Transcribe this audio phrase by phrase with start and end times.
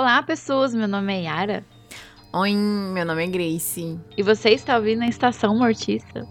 [0.00, 0.74] Olá, pessoas.
[0.74, 1.62] Meu nome é Yara.
[2.32, 4.00] Oi, meu nome é Grace.
[4.16, 6.26] E você está ouvindo a Estação Mortiça.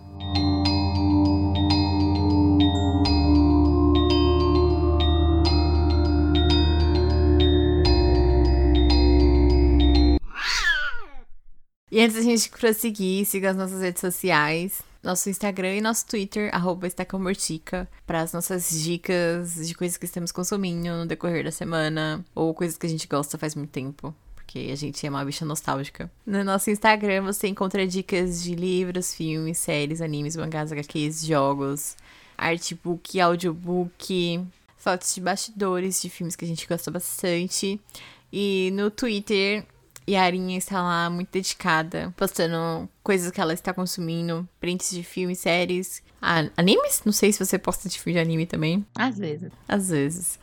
[11.92, 16.54] E antes da gente prosseguir, siga as nossas redes sociais, nosso Instagram e nosso Twitter,
[16.54, 22.23] arroba Estacamortica, para as nossas dicas de coisas que estamos consumindo no decorrer da semana,
[22.36, 24.13] ou coisas que a gente gosta faz muito tempo.
[24.35, 26.12] Porque a gente é uma bicha nostálgica.
[26.26, 31.95] No nosso Instagram você encontra dicas de livros, filmes, séries, animes, mangás, HQs, jogos,
[32.38, 34.43] artbook, audiobook,
[34.77, 37.79] fotos de bastidores de filmes que a gente gosta bastante.
[38.34, 39.66] E no Twitter
[40.09, 45.04] e a Arinha está lá muito dedicada, postando coisas que ela está consumindo, prints de
[45.04, 46.02] filmes, séries,
[46.58, 47.04] animes?
[47.05, 48.84] Não sei se você posta de filme de anime também.
[48.95, 49.52] Às vezes.
[49.68, 50.40] Às vezes.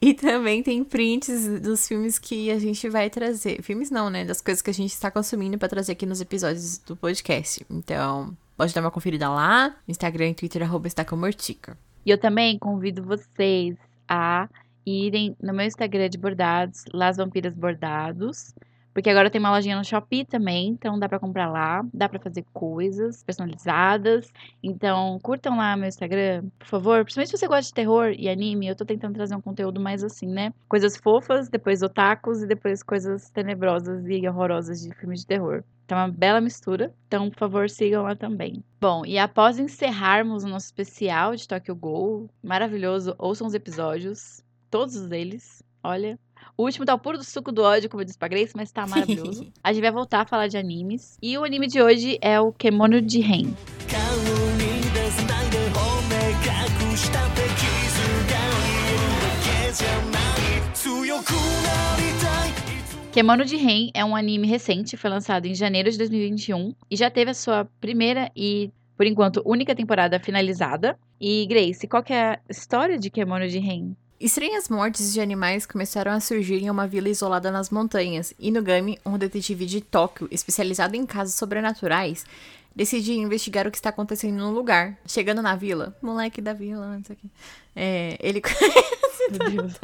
[0.00, 3.60] E também tem prints dos filmes que a gente vai trazer.
[3.60, 4.24] Filmes não, né?
[4.24, 7.66] Das coisas que a gente está consumindo para trazer aqui nos episódios do podcast.
[7.68, 9.74] Então, pode dar uma conferida lá.
[9.88, 11.76] Instagram e Twitter, arroba Mortica.
[12.06, 13.74] E eu também convido vocês
[14.08, 14.48] a
[14.86, 18.54] irem no meu Instagram de bordados, Las Vampiras Bordados.
[18.92, 22.20] Porque agora tem uma lojinha no Shopee também, então dá para comprar lá, dá para
[22.20, 24.32] fazer coisas personalizadas.
[24.62, 27.04] Então, curtam lá meu Instagram, por favor.
[27.04, 30.04] Principalmente se você gosta de terror e anime, eu tô tentando trazer um conteúdo mais
[30.04, 30.52] assim, né?
[30.68, 35.64] Coisas fofas, depois otakus e depois coisas tenebrosas e horrorosas de filmes de terror.
[35.88, 36.94] É uma bela mistura.
[37.06, 38.64] Então, por favor, sigam lá também.
[38.80, 45.10] Bom, e após encerrarmos o nosso especial de Tokyo Ghoul, maravilhoso, ouçam os episódios, todos
[45.10, 45.62] eles.
[45.84, 46.18] Olha,
[46.56, 48.70] o último tá o puro do suco do ódio, como eu disse pra Grace, mas
[48.70, 49.46] tá maravilhoso.
[49.62, 51.16] a gente vai voltar a falar de animes.
[51.22, 53.54] E o anime de hoje é o Kemono de Ren.
[63.12, 67.10] Kemono de Ren é um anime recente, foi lançado em janeiro de 2021 e já
[67.10, 70.98] teve a sua primeira e, por enquanto, única temporada finalizada.
[71.20, 73.94] E Grace, qual que é a história de Kemono de Ren?
[74.22, 78.32] Estranhas mortes de animais começaram a surgir em uma vila isolada nas montanhas.
[78.38, 82.24] Inugami, um detetive de Tóquio especializado em casos sobrenaturais,
[82.72, 84.96] decide investigar o que está acontecendo no lugar.
[85.08, 87.28] Chegando na vila, moleque da vila, não sei o que.
[87.74, 89.28] É, ele conhece.
[89.32, 89.74] Meu Deus.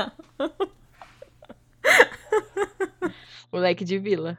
[3.50, 4.38] moleque de vila.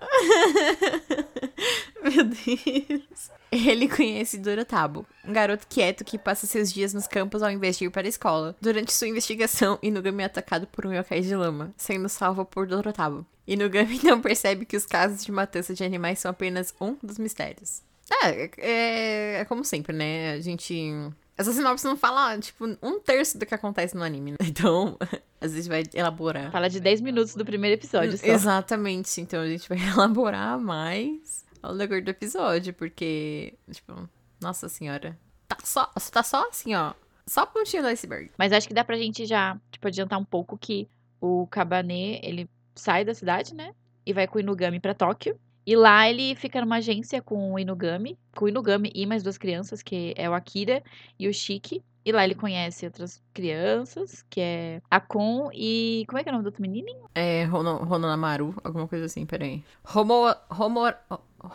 [2.14, 3.30] Meu Deus.
[3.50, 7.84] Ele conhece Dorotabo, um garoto quieto que passa seus dias nos campos ao invés de
[7.84, 8.56] ir para a escola.
[8.60, 13.24] Durante sua investigação, Inugami é atacado por um yokai de lama, sendo salvo por Dorotabo.
[13.46, 17.82] Inugami não percebe que os casos de matança de animais são apenas um dos mistérios.
[18.22, 20.32] É, é, é como sempre, né?
[20.32, 24.32] A gente essa sinopse não fala, tipo, um terço do que acontece no anime.
[24.32, 24.36] Né?
[24.54, 24.96] Então,
[25.40, 26.50] às vezes vai elaborar.
[26.52, 28.24] Fala de 10 minutos do primeiro episódio só.
[28.24, 29.20] Exatamente.
[29.20, 31.33] Então a gente vai elaborar mais
[31.64, 34.08] ao decorrer do episódio, porque, tipo,
[34.40, 35.18] nossa senhora.
[35.48, 36.92] Tá só, tá só assim, ó.
[37.26, 38.30] Só a pontinha do iceberg.
[38.36, 40.88] Mas acho que dá pra gente já, tipo, adiantar um pouco que
[41.20, 43.74] o Kabanê, ele sai da cidade, né?
[44.04, 45.38] E vai com o Inugami pra Tóquio.
[45.66, 49.38] E lá ele fica numa agência com o Inugami, com o Inugami e mais duas
[49.38, 50.82] crianças, que é o Akira
[51.18, 51.82] e o Shiki.
[52.04, 56.04] E lá ele conhece outras crianças, que é a Kon e.
[56.06, 57.08] Como é que é o nome do outro menininho?
[57.14, 57.80] É Rono,
[58.62, 59.64] alguma coisa assim, peraí.
[59.94, 60.24] Homo,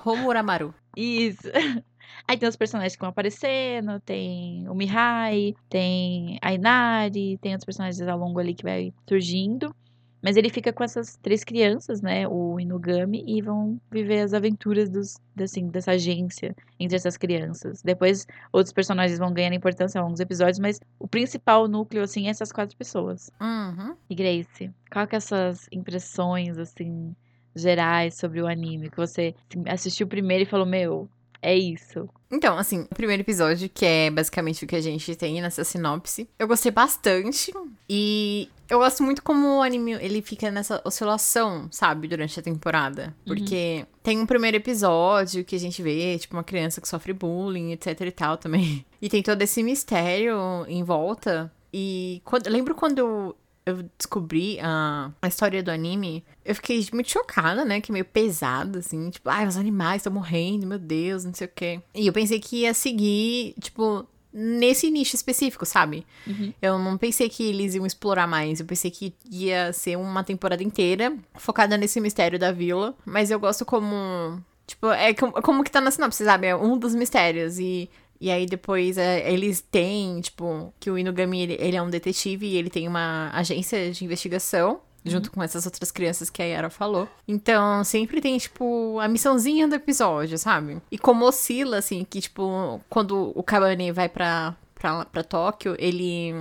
[0.06, 0.74] Homuramaru.
[0.96, 1.44] Isso.
[2.28, 7.66] Aí tem os personagens que vão aparecendo, tem o Mihai, tem a Inari, tem outros
[7.66, 9.74] personagens ao longo ali que vai surgindo.
[10.22, 12.28] Mas ele fica com essas três crianças, né?
[12.28, 17.82] O Inugami, e vão viver as aventuras dos, assim, dessa agência entre essas crianças.
[17.82, 22.28] Depois, outros personagens vão ganhando importância ao longo dos episódios, mas o principal núcleo, assim,
[22.28, 23.32] é essas quatro pessoas.
[23.40, 23.96] Uhum.
[24.10, 27.16] E Grace, qual que é as suas impressões, assim,
[27.56, 28.90] gerais sobre o anime?
[28.90, 31.10] Que você assim, assistiu primeiro e falou, meu,
[31.42, 32.10] é isso.
[32.32, 36.30] Então, assim, o primeiro episódio, que é basicamente o que a gente tem nessa sinopse,
[36.38, 37.52] eu gostei bastante.
[37.90, 43.16] E eu gosto muito como o anime ele fica nessa oscilação, sabe, durante a temporada.
[43.26, 43.36] Uhum.
[43.36, 44.00] Porque uhum.
[44.04, 48.02] tem um primeiro episódio que a gente vê, tipo, uma criança que sofre bullying, etc
[48.02, 48.86] e tal também.
[49.02, 50.36] E tem todo esse mistério
[50.68, 51.50] em volta.
[51.74, 53.34] E quando, lembro quando
[53.70, 57.80] eu descobri a, a história do anime, eu fiquei muito chocada, né?
[57.82, 59.10] Que meio pesado, assim.
[59.10, 61.82] Tipo, ai, os animais estão morrendo, meu Deus, não sei o quê.
[61.94, 66.06] E eu pensei que ia seguir, tipo, nesse nicho específico, sabe?
[66.28, 66.54] Uhum.
[66.62, 68.60] Eu não pensei que eles iam explorar mais.
[68.60, 72.96] Eu pensei que ia ser uma temporada inteira focada nesse mistério da vila.
[73.06, 74.42] Mas eu gosto como.
[74.66, 76.48] Tipo, é como, como que tá na sinopse, sabe?
[76.48, 77.58] É um dos mistérios.
[77.58, 77.90] E
[78.20, 82.46] e aí depois é, eles têm, tipo, que o Inugami ele, ele, é um detetive
[82.46, 84.82] e ele tem uma agência de investigação.
[85.06, 87.08] junto com essas outras crianças que a Yara falou.
[87.26, 90.82] Então, sempre tem, tipo, a missãozinha do episódio, sabe?
[90.92, 96.34] E como oscila, assim, que, tipo, quando o Kabane vai pra, pra, pra Tóquio, ele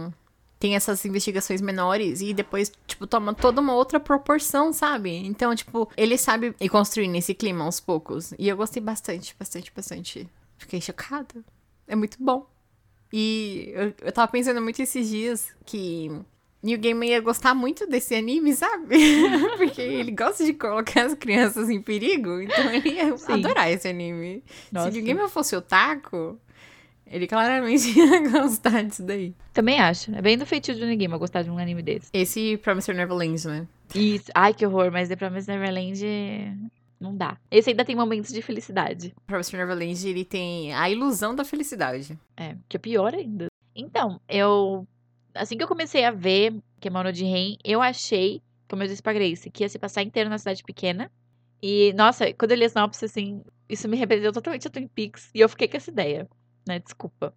[0.58, 5.14] tem essas investigações menores e depois, tipo, toma toda uma outra proporção, sabe?
[5.16, 8.34] Então, tipo, ele sabe ir construindo esse clima aos poucos.
[8.38, 10.28] E eu gostei bastante, bastante, bastante.
[10.58, 11.44] Fiquei chocada.
[11.88, 12.46] É muito bom.
[13.12, 16.10] E eu, eu tava pensando muito esses dias que
[16.62, 18.96] New Game ia gostar muito desse anime, sabe?
[19.56, 23.32] Porque ele gosta de colocar as crianças em perigo, então ele ia Sim.
[23.32, 24.42] adorar esse anime.
[24.70, 24.90] Nossa.
[24.90, 26.38] Se New Game fosse o Taco,
[27.06, 29.34] ele claramente ia gostar disso daí.
[29.54, 30.14] Também acho.
[30.14, 32.10] É bem do feitio de New Game gostar de um anime desse.
[32.12, 33.66] Esse Promised Neverland, né?
[33.94, 34.30] Isso.
[34.34, 36.04] Ai, que horror, mas The Promised Neverland
[37.00, 37.38] não dá.
[37.50, 39.14] Esse ainda tem momentos de felicidade.
[39.26, 42.18] Promised Neverland, ele tem a ilusão da felicidade.
[42.36, 43.46] É, que é pior ainda.
[43.74, 44.86] Então, eu
[45.34, 49.12] assim que eu comecei a ver Kemono de Ren, eu achei, como eu disse pra
[49.12, 51.10] Grace, que ia se passar inteiro na cidade pequena.
[51.62, 55.30] E, nossa, quando eu li a sinopse, assim, isso me representou totalmente a Twin Peaks.
[55.34, 56.28] E eu fiquei com essa ideia,
[56.66, 56.78] né?
[56.78, 57.34] Desculpa.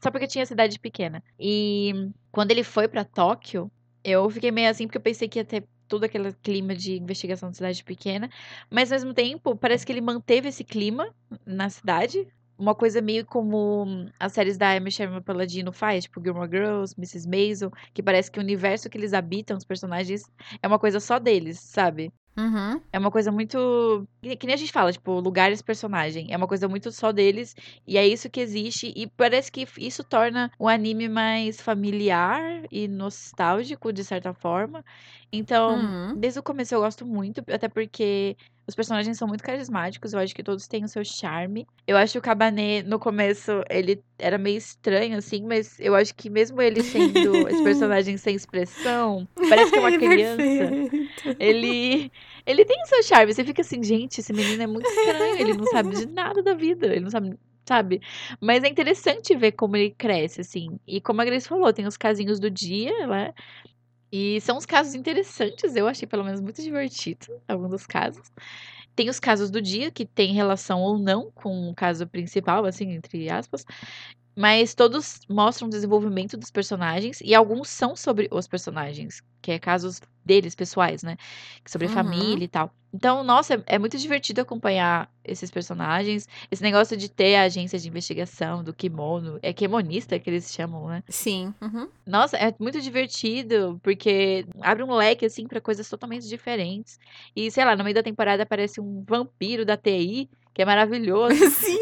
[0.00, 1.22] Só porque tinha cidade pequena.
[1.40, 3.70] E quando ele foi para Tóquio,
[4.04, 7.50] eu fiquei meio assim, porque eu pensei que ia ter todo aquele clima de investigação
[7.50, 8.30] de cidade pequena.
[8.70, 12.26] Mas, ao mesmo tempo, parece que ele manteve esse clima na cidade
[12.58, 17.28] uma coisa meio como as séries da Amy Sherman Paladino faz, tipo Gilmore Girls, Mrs.
[17.28, 20.30] Maisel, que parece que o universo que eles habitam, os personagens,
[20.62, 22.10] é uma coisa só deles, sabe?
[22.36, 22.80] Uhum.
[22.92, 24.06] É uma coisa muito.
[24.20, 26.32] Que nem a gente fala, tipo, lugares personagem.
[26.32, 27.56] É uma coisa muito só deles.
[27.86, 28.92] E é isso que existe.
[28.94, 34.84] E parece que isso torna o anime mais familiar e nostálgico, de certa forma.
[35.32, 36.14] Então, uhum.
[36.16, 38.36] desde o começo eu gosto muito, até porque
[38.66, 41.66] os personagens são muito carismáticos, eu acho que todos têm o seu charme.
[41.86, 46.14] Eu acho que o Cabané, no começo, ele era meio estranho, assim, mas eu acho
[46.14, 51.05] que mesmo ele sendo esse personagem sem expressão, parece que é uma criança.
[51.38, 52.10] Ele.
[52.44, 53.32] Ele tem o seu charme.
[53.32, 56.54] Você fica assim, gente, esse menino é muito estranho, ele não sabe de nada da
[56.54, 56.86] vida.
[56.86, 57.36] Ele não sabe
[57.66, 58.00] sabe?
[58.40, 60.78] Mas é interessante ver como ele cresce, assim.
[60.86, 63.34] E como a Grace falou, tem os casinhos do dia, né?
[64.10, 68.30] E são uns casos interessantes, eu achei pelo menos muito divertido, alguns dos casos.
[68.94, 72.92] Tem os casos do dia, que tem relação ou não com o caso principal, assim,
[72.92, 73.64] entre aspas.
[74.36, 79.58] Mas todos mostram o desenvolvimento dos personagens e alguns são sobre os personagens, que é
[79.58, 81.16] casos deles pessoais, né?
[81.66, 81.94] Sobre uhum.
[81.94, 82.70] família e tal.
[82.96, 86.26] Então, nossa, é, é, muito divertido acompanhar esses personagens.
[86.50, 90.88] Esse negócio de ter a agência de investigação do kimono, é kimonista que eles chamam,
[90.88, 91.02] né?
[91.06, 91.52] Sim.
[91.60, 91.88] Uhum.
[92.06, 96.98] Nossa, é muito divertido, porque abre um leque, assim, para coisas totalmente diferentes.
[97.34, 101.36] E, sei lá, no meio da temporada aparece um vampiro da TI que é maravilhoso.
[101.52, 101.78] Sim.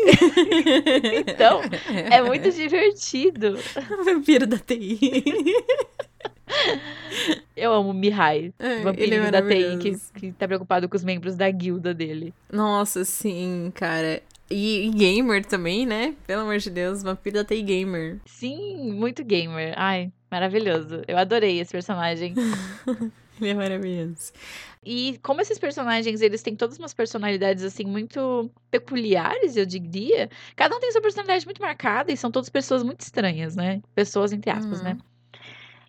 [1.28, 1.60] então,
[2.10, 3.56] é muito divertido.
[4.00, 5.22] O vampiro da TI.
[7.56, 11.04] Eu amo o Mihai, é, vampirinho é da TI, que, que tá preocupado com os
[11.04, 12.34] membros da guilda dele.
[12.52, 14.20] Nossa, sim, cara.
[14.50, 16.14] E, e, gamer também, né?
[16.26, 18.18] Pelo amor de Deus, vampiro da TI gamer.
[18.26, 19.72] Sim, muito gamer.
[19.76, 21.02] Ai, maravilhoso.
[21.08, 22.34] Eu adorei esse personagem.
[23.40, 24.32] Ele é maravilhoso.
[24.84, 30.28] E como esses personagens, eles têm todas umas personalidades, assim, muito peculiares, eu diria.
[30.54, 33.80] Cada um tem sua personalidade muito marcada e são todas pessoas muito estranhas, né?
[33.94, 34.84] Pessoas, entre aspas, uhum.
[34.84, 34.98] né?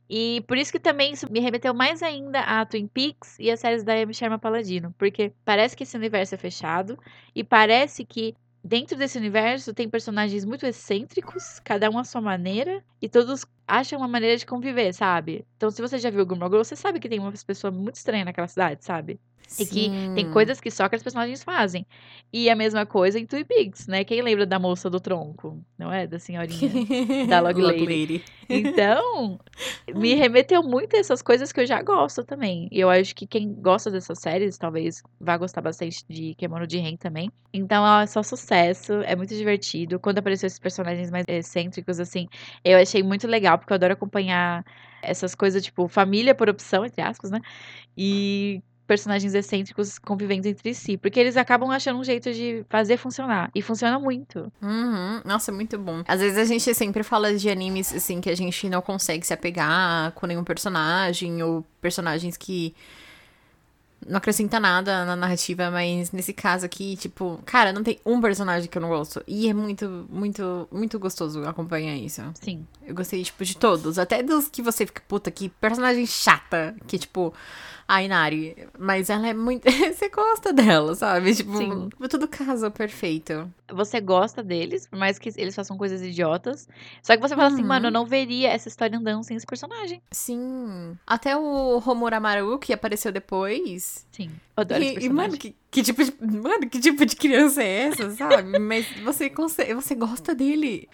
[0.10, 3.60] E por isso que também isso me remeteu mais ainda a Twin Peaks e as
[3.60, 4.94] séries da Amy Sherman Paladino.
[4.98, 6.98] Porque parece que esse universo é fechado
[7.34, 12.84] e parece que dentro desse universo tem personagens muito excêntricos, cada um à sua maneira,
[13.00, 15.46] e todos acham uma maneira de conviver, sabe?
[15.56, 18.26] Então, se você já viu Gilmore Girls, você sabe que tem uma pessoa muito estranha
[18.26, 19.20] naquela cidade, sabe?
[19.48, 19.64] Sim.
[19.64, 21.86] E que tem coisas que só que os personagens fazem.
[22.34, 24.04] E a mesma coisa em Twin Peaks, né?
[24.04, 25.64] Quem lembra da moça do tronco?
[25.78, 26.06] Não é?
[26.06, 27.28] Da senhorinha.
[27.28, 27.86] da Log Lady.
[27.86, 28.24] Lady.
[28.50, 29.40] Então,
[29.96, 32.68] me remeteu muito a essas coisas que eu já gosto também.
[32.72, 36.78] E eu acho que quem gosta dessas séries, talvez vá gostar bastante de Kemono de
[36.78, 37.32] Ren também.
[37.54, 38.94] Então, ó, é só sucesso.
[39.04, 40.00] É muito divertido.
[40.00, 42.28] Quando apareceu esses personagens mais excêntricos, assim,
[42.64, 44.66] eu achei muito legal, porque eu adoro acompanhar
[45.02, 47.40] essas coisas, tipo, família por opção, entre aspas, né?
[47.98, 53.50] E personagens excêntricos convivendo entre si, porque eles acabam achando um jeito de fazer funcionar
[53.54, 54.52] e funciona muito.
[54.62, 55.22] Uhum.
[55.26, 56.04] Nossa, muito bom.
[56.08, 59.34] Às vezes a gente sempre fala de animes assim que a gente não consegue se
[59.34, 62.76] apegar com nenhum personagem ou personagens que
[64.08, 68.70] não acrescenta nada na narrativa, mas nesse caso aqui, tipo, cara, não tem um personagem
[68.70, 69.24] que eu não gosto.
[69.28, 72.22] E é muito, muito, muito gostoso acompanhar isso.
[72.40, 72.66] Sim.
[72.86, 73.98] Eu gostei, tipo, de todos.
[73.98, 76.76] Até dos que você fica, puta, que personagem chata.
[76.86, 77.34] Que, tipo,
[77.88, 78.68] a Inari.
[78.78, 79.66] Mas ela é muito.
[79.94, 81.36] Você gosta dela, sabe?
[81.36, 81.90] Tipo, Sim.
[82.10, 83.52] tudo casa perfeito.
[83.72, 86.68] você gosta deles, por mais que eles façam coisas idiotas.
[87.02, 87.68] Só que você fala assim, Uhum.
[87.68, 90.02] mano, eu não veria essa história andando sem esse personagem.
[90.12, 90.98] Sim.
[91.06, 94.06] Até o Homura Maru, que apareceu depois.
[94.12, 94.32] Sim.
[94.58, 96.14] Adoro esse E, e, mano, que, que tipo de.
[96.22, 98.58] Mano, que tipo de criança é essa, sabe?
[98.60, 100.88] Mas você consegue, você gosta dele.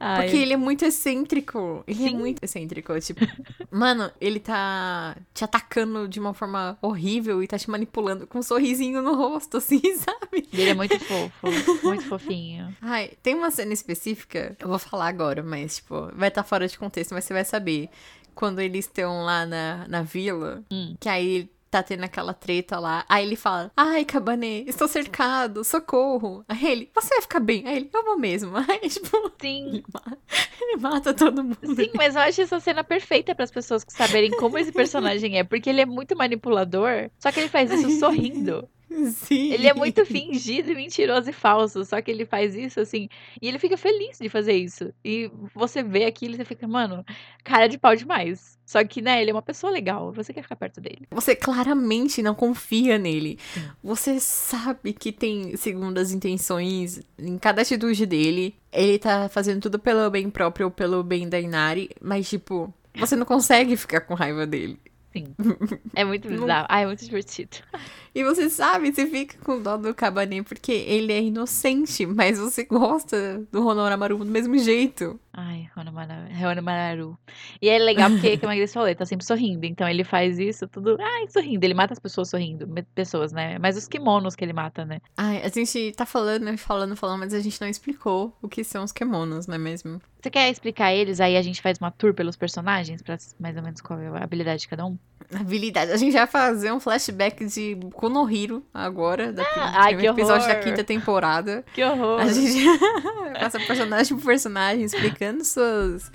[0.00, 1.84] Ai, Porque ele é muito excêntrico.
[1.86, 2.16] Ele é Sim.
[2.16, 2.98] muito excêntrico.
[3.00, 3.20] Tipo,
[3.70, 8.42] mano, ele tá te atacando de uma forma horrível e tá te manipulando com um
[8.42, 10.48] sorrisinho no rosto, assim, sabe?
[10.52, 11.46] Ele é muito fofo,
[11.84, 12.76] muito fofinho.
[12.82, 16.76] Ai, tem uma cena específica, eu vou falar agora, mas, tipo, vai estar fora de
[16.78, 17.88] contexto, mas você vai saber.
[18.34, 20.94] Quando eles estão lá na, na vila, Hum.
[21.00, 23.04] que aí tá tendo aquela treta lá.
[23.08, 26.44] Aí ele fala: Ai, Cabanê, estou cercado, socorro.
[26.48, 27.66] Aí ele, você vai ficar bem.
[27.66, 28.52] Aí ele, eu vou mesmo.
[28.68, 29.66] Aí, tipo, Sim.
[29.68, 30.18] ele mata,
[30.60, 31.58] ele mata todo mundo.
[31.74, 35.38] Sim, mas eu acho essa cena perfeita para as pessoas que saberem como esse personagem
[35.38, 38.68] é, porque ele é muito manipulador, só que ele faz isso sorrindo.
[39.12, 39.52] Sim.
[39.52, 43.08] Ele é muito fingido, e mentiroso e falso, só que ele faz isso assim,
[43.42, 44.92] e ele fica feliz de fazer isso.
[45.04, 47.04] E você vê aquilo e você fica, mano,
[47.42, 48.56] cara de pau demais.
[48.64, 51.06] Só que, né, ele é uma pessoa legal, você quer ficar perto dele.
[51.10, 53.38] Você claramente não confia nele.
[53.82, 58.54] Você sabe que tem segundas intenções em cada atitude dele.
[58.72, 63.14] Ele tá fazendo tudo pelo bem próprio ou pelo bem da Inari, mas, tipo, você
[63.14, 64.78] não consegue ficar com raiva dele.
[65.12, 65.34] Sim.
[65.94, 66.66] É muito Não- bizarro.
[66.68, 67.56] Ai, é muito divertido.
[68.16, 72.64] E você sabe, você fica com dó do Cabané porque ele é inocente, mas você
[72.64, 75.20] gosta do Honoramaru do mesmo jeito.
[75.34, 77.18] Ai, Honomararu.
[77.60, 79.66] E é legal porque, como a Grace falou, ele tá sempre sorrindo.
[79.66, 81.62] Então ele faz isso tudo, ai, sorrindo.
[81.62, 82.66] Ele mata as pessoas sorrindo.
[82.94, 83.58] Pessoas, né?
[83.58, 84.98] Mas os kimonos que ele mata, né?
[85.14, 88.82] Ai, a gente tá falando, falando, falando, mas a gente não explicou o que são
[88.82, 90.00] os kemonos, não é mesmo?
[90.22, 91.20] Você quer explicar eles?
[91.20, 94.24] Aí a gente faz uma tour pelos personagens, pra mais ou menos qual é a
[94.24, 94.98] habilidade de cada um?
[95.32, 95.92] Habilidade.
[95.92, 100.06] A gente vai fazer um flashback de Boku no Hero agora, daqui, Ah, no ai,
[100.06, 100.64] episódio da horror.
[100.64, 101.64] quinta temporada.
[101.74, 102.20] Que horror!
[102.20, 102.64] A gente
[103.38, 106.10] passa personagem por personagem, explicando suas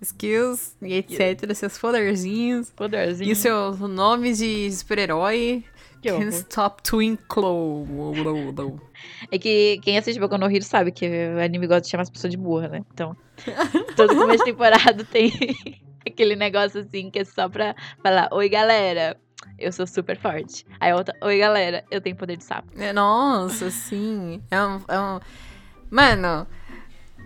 [0.00, 2.70] skills e etc, seus poderzinhos.
[2.70, 3.28] Poderzinho.
[3.28, 5.64] E o seu nome de super-herói.
[6.02, 6.10] Que.
[6.10, 7.86] Can't Stop Twinkle.
[9.30, 12.10] É que quem assiste Boku no Hero sabe que o anime gosta de chamar as
[12.10, 12.82] pessoas de burra, né?
[12.94, 13.14] Então,
[13.96, 15.30] todo começo de temporada tem
[16.06, 19.14] aquele negócio assim que é só pra falar: Oi, galera,
[19.60, 20.66] eu sou super forte.
[20.80, 22.68] Aí a outra: Oi, galera, eu tenho poder de sapo.
[22.78, 24.42] É, Nossa, sim.
[24.50, 25.20] É um, é um...
[25.90, 26.46] Mano,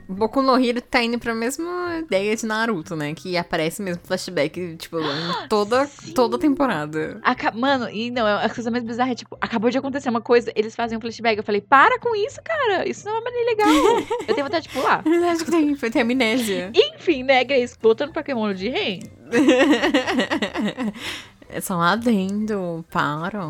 [0.09, 3.15] Boku no Hero tá indo pra mesma ideia de Naruto, né?
[3.15, 5.05] Que aparece mesmo flashback, tipo, em
[5.49, 7.19] toda, toda temporada.
[7.23, 10.53] Aca- Mano, e não, a coisa mais bizarra é tipo: acabou de acontecer uma coisa,
[10.55, 11.39] eles fazem um flashback.
[11.39, 13.69] Eu falei: Para com isso, cara, isso não é uma maneira legal.
[14.29, 15.03] eu tenho vontade de pular.
[15.33, 16.71] Acho que tem, tem amnésia.
[16.75, 19.01] Enfim, né, Grace, voltando Pokémon de Ren.
[21.49, 23.41] É só um adendo, para.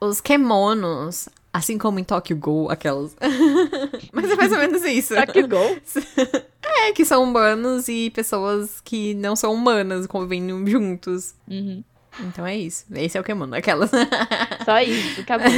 [0.00, 3.14] Os kemonos, assim como em Tokyo Ghoul, aquelas.
[4.12, 5.14] Mas é mais ou menos isso.
[5.32, 5.76] Que gol.
[6.72, 11.34] É, que são humanos e pessoas que não são humanas convivendo juntos.
[11.48, 11.82] Uhum.
[12.20, 12.86] Então é isso.
[12.94, 13.90] Esse é o kemono, aquelas.
[14.64, 15.48] Só isso, acabou.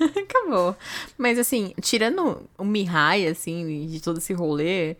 [0.00, 0.76] Acabou.
[1.16, 4.96] Mas assim, tirando o Mihai, assim, de todo esse rolê,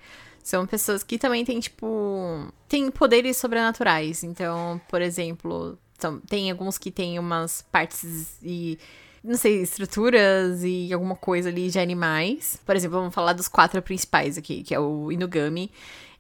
[0.49, 2.47] são pessoas que também têm, tipo.
[2.69, 4.23] Tem poderes sobrenaturais.
[4.23, 8.79] Então, por exemplo, são- tem alguns que têm umas partes e.
[9.25, 12.61] Não sei, estruturas e alguma coisa ali de animais.
[12.65, 15.69] Por exemplo, vamos falar dos quatro principais aqui, que é o Inugami.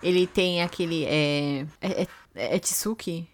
[0.02, 1.04] Ele tem aquele.
[1.04, 1.64] É.
[1.80, 3.28] É, é, é Tsuki?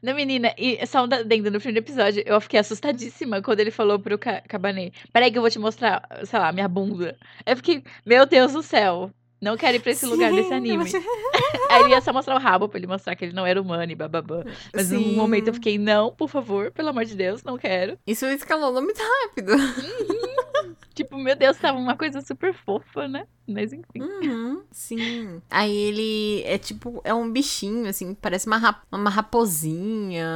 [0.00, 3.98] Não, menina, e só um dentro no primeiro episódio, eu fiquei assustadíssima quando ele falou
[3.98, 4.92] pro Ca- Cabanê.
[5.12, 7.18] Peraí que eu vou te mostrar, sei lá, minha bunda.
[7.44, 9.10] Eu fiquei, meu Deus do céu.
[9.40, 10.92] Não quero ir pra esse lugar desse Sim, anime.
[10.92, 11.00] eu
[11.70, 13.90] Aí ele ia só mostrar o rabo pra ele mostrar que ele não era humano
[13.90, 14.44] e bababá.
[14.74, 14.94] Mas Sim.
[14.96, 17.96] num momento eu fiquei, não, por favor, pelo amor de Deus, não quero.
[18.06, 19.52] Isso escalou muito rápido.
[20.94, 23.26] Tipo, meu Deus, tava uma coisa super fofa, né?
[23.48, 24.02] Mas enfim.
[24.02, 25.40] Uhum, sim.
[25.50, 30.26] Aí ele é tipo, é um bichinho, assim, parece uma, rap- uma raposinha.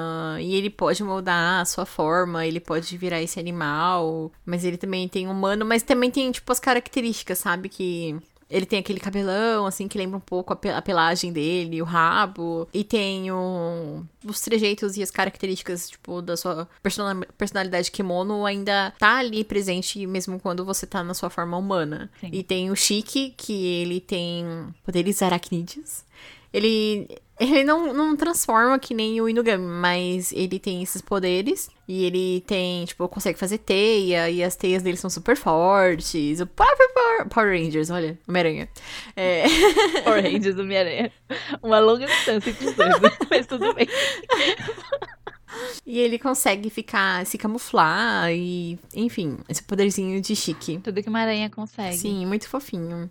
[0.40, 4.32] E ele pode moldar a sua forma, ele pode virar esse animal.
[4.46, 7.68] Mas ele também tem humano, mas também tem, tipo, as características, sabe?
[7.68, 8.16] Que.
[8.50, 11.84] Ele tem aquele cabelão, assim, que lembra um pouco a, pe- a pelagem dele, o
[11.84, 12.68] rabo.
[12.72, 18.92] E tem o- os trejeitos e as características, tipo, da sua persona- personalidade kimono ainda
[18.98, 22.10] tá ali presente mesmo quando você tá na sua forma humana.
[22.20, 22.28] Sim.
[22.32, 24.44] E tem o Shiki, que ele tem
[24.84, 26.04] poderes aracnídeos.
[26.54, 27.08] Ele,
[27.40, 31.68] ele não, não transforma que nem o Inugami, mas ele tem esses poderes.
[31.88, 36.38] E ele tem, tipo, consegue fazer teia, e as teias dele são super fortes.
[36.38, 38.68] O próprio Power, Power Rangers, olha, Homem-Aranha.
[39.16, 39.42] É,
[40.04, 41.12] Power Rangers Homem-Aranha.
[41.60, 43.88] Uma longa distância entre os dois, mas tudo bem.
[45.84, 50.78] E ele consegue ficar, se camuflar e, enfim, esse poderzinho de chique.
[50.78, 51.96] Tudo que uma aranha consegue.
[51.96, 53.10] Sim, muito fofinho.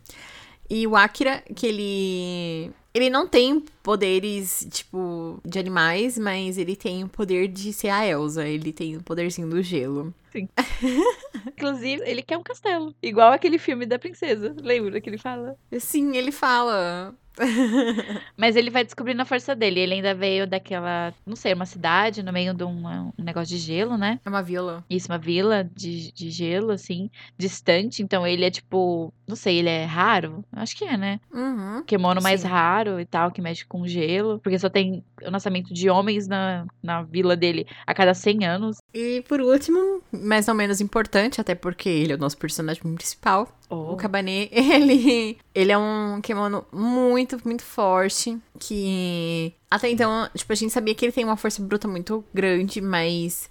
[0.69, 2.71] E o Akira, que ele.
[2.93, 8.05] Ele não tem poderes, tipo, de animais, mas ele tem o poder de ser a
[8.05, 8.47] Elsa.
[8.47, 10.13] Ele tem o poderzinho do gelo.
[11.47, 12.93] Inclusive, ele quer um castelo.
[13.01, 14.55] Igual aquele filme da princesa.
[14.59, 15.57] Lembra que ele fala?
[15.79, 17.15] Sim, ele fala.
[18.38, 19.80] Mas ele vai descobrindo a força dele.
[19.80, 22.88] Ele ainda veio daquela, não sei, uma cidade no meio de um,
[23.18, 24.20] um negócio de gelo, né?
[24.24, 24.84] É uma vila.
[24.90, 28.02] Isso, uma vila de, de gelo, assim, distante.
[28.02, 30.44] Então ele é tipo, não sei, ele é raro?
[30.52, 31.20] Acho que é, né?
[31.34, 31.84] Uhum.
[31.86, 32.48] Kemono mais Sim.
[32.48, 34.40] raro e tal, que mexe com gelo.
[34.40, 38.78] Porque só tem o nascimento de homens na, na vila dele a cada 100 anos.
[38.94, 43.48] E por último, mas não menos importante, até porque ele é o nosso personagem principal,
[43.74, 43.94] Oh.
[43.94, 48.38] O Cabané, ele, ele é um Kemono muito, muito forte.
[48.60, 52.80] Que até então, tipo, a gente sabia que ele tem uma força bruta muito grande,
[52.80, 53.50] mas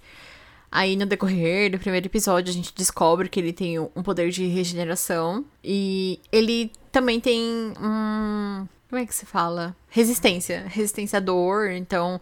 [0.71, 4.45] aí no decorrer do primeiro episódio a gente descobre que ele tem um poder de
[4.47, 5.43] regeneração.
[5.63, 8.65] E ele também tem um.
[8.89, 9.75] Como é que se fala?
[9.89, 10.65] Resistência.
[10.67, 11.69] Resistência à dor.
[11.71, 12.21] Então,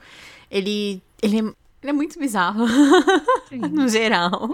[0.50, 1.02] ele.
[1.22, 1.42] Ele é,
[1.84, 2.66] ele é muito bizarro,
[3.72, 4.50] no geral.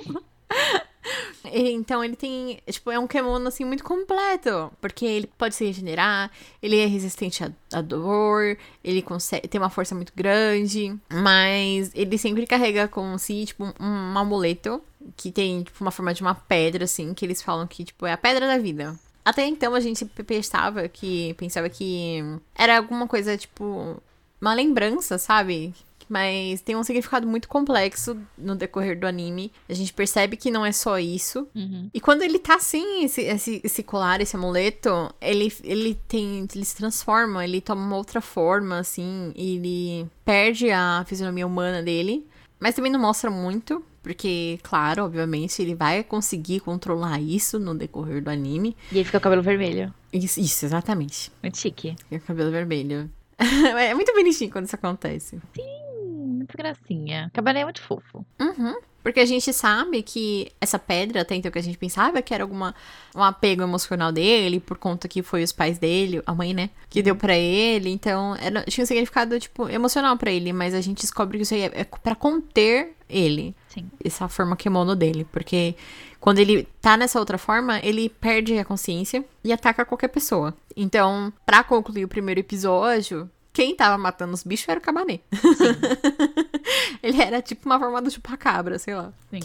[1.45, 6.29] Então ele tem, tipo, é um Kemono assim muito completo, porque ele pode se regenerar,
[6.61, 12.45] ele é resistente à, dor, ele consegue tem uma força muito grande, mas ele sempre
[12.45, 14.81] carrega com si, tipo, um, um amuleto
[15.15, 18.11] que tem tipo uma forma de uma pedra assim, que eles falam que tipo é
[18.11, 18.99] a pedra da vida.
[19.23, 22.23] Até então a gente pensava que pensava que
[22.55, 24.01] era alguma coisa tipo
[24.39, 25.73] uma lembrança, sabe?
[26.09, 29.51] Mas tem um significado muito complexo no decorrer do anime.
[29.67, 31.47] A gente percebe que não é só isso.
[31.53, 31.89] Uhum.
[31.93, 36.47] E quando ele tá sem esse, esse, esse colar, esse amuleto, ele, ele tem.
[36.53, 41.83] Ele se transforma, ele toma uma outra forma, assim, e ele perde a fisionomia humana
[41.83, 42.25] dele.
[42.59, 48.23] Mas também não mostra muito, porque, claro, obviamente, ele vai conseguir controlar isso no decorrer
[48.23, 48.75] do anime.
[48.91, 49.93] E ele fica com o cabelo vermelho.
[50.11, 51.31] Isso, isso, exatamente.
[51.43, 51.95] Muito chique.
[52.09, 53.09] E o cabelo vermelho.
[53.77, 55.39] é muito bonitinho quando isso acontece.
[55.59, 57.29] Hum, muito gracinha.
[57.33, 58.25] Cabané é muito fofo.
[58.39, 58.75] Uhum.
[59.07, 62.43] Porque a gente sabe que essa pedra, até então que a gente pensava que era
[62.43, 62.75] alguma
[63.15, 67.01] um apego emocional dele, por conta que foi os pais dele, a mãe, né, que
[67.01, 71.03] deu pra ele, então era, tinha um significado, tipo, emocional pra ele, mas a gente
[71.03, 73.89] descobre que isso aí é, é pra conter ele, Sim.
[74.03, 75.75] essa forma kemono dele, porque
[76.19, 80.53] quando ele tá nessa outra forma, ele perde a consciência e ataca qualquer pessoa.
[80.75, 85.19] Então, pra concluir o primeiro episódio, quem tava matando os bichos era o Cabané.
[87.01, 89.11] ele era tipo uma forma do chupacabra, sei lá.
[89.31, 89.39] Sim.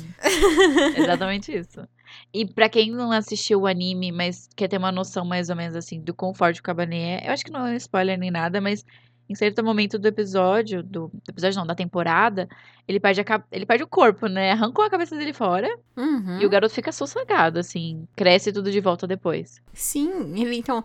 [0.97, 1.89] Exatamente isso.
[2.31, 5.75] E pra quem não assistiu o anime, mas quer ter uma noção mais ou menos
[5.75, 8.61] assim do quão forte o Cabané é, eu acho que não é spoiler nem nada,
[8.61, 8.85] mas
[9.29, 12.49] em certo momento do episódio, do, do episódio não, da temporada,
[12.87, 14.53] ele perde, a, ele perde o corpo, né?
[14.53, 16.41] Arrancou a cabeça dele fora Uhum.
[16.41, 19.61] e o garoto fica sossegado, assim, cresce tudo de volta depois.
[19.73, 20.83] Sim, ele então.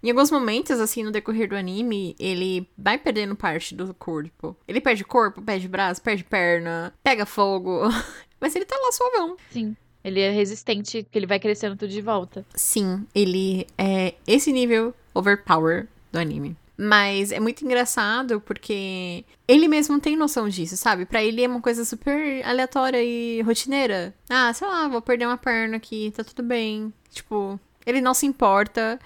[0.00, 4.56] Em alguns momentos, assim, no decorrer do anime, ele vai perdendo parte do corpo.
[4.68, 7.80] Ele perde corpo, perde braço, perde perna, pega fogo.
[8.40, 9.36] Mas ele tá lá suavão.
[9.50, 9.76] Sim.
[10.04, 12.46] Ele é resistente, que ele vai crescendo tudo de volta.
[12.54, 16.56] Sim, ele é esse nível overpower do anime.
[16.80, 21.04] Mas é muito engraçado porque ele mesmo tem noção disso, sabe?
[21.04, 24.14] Pra ele é uma coisa super aleatória e rotineira.
[24.30, 26.92] Ah, sei lá, vou perder uma perna aqui, tá tudo bem.
[27.10, 28.96] Tipo, ele não se importa.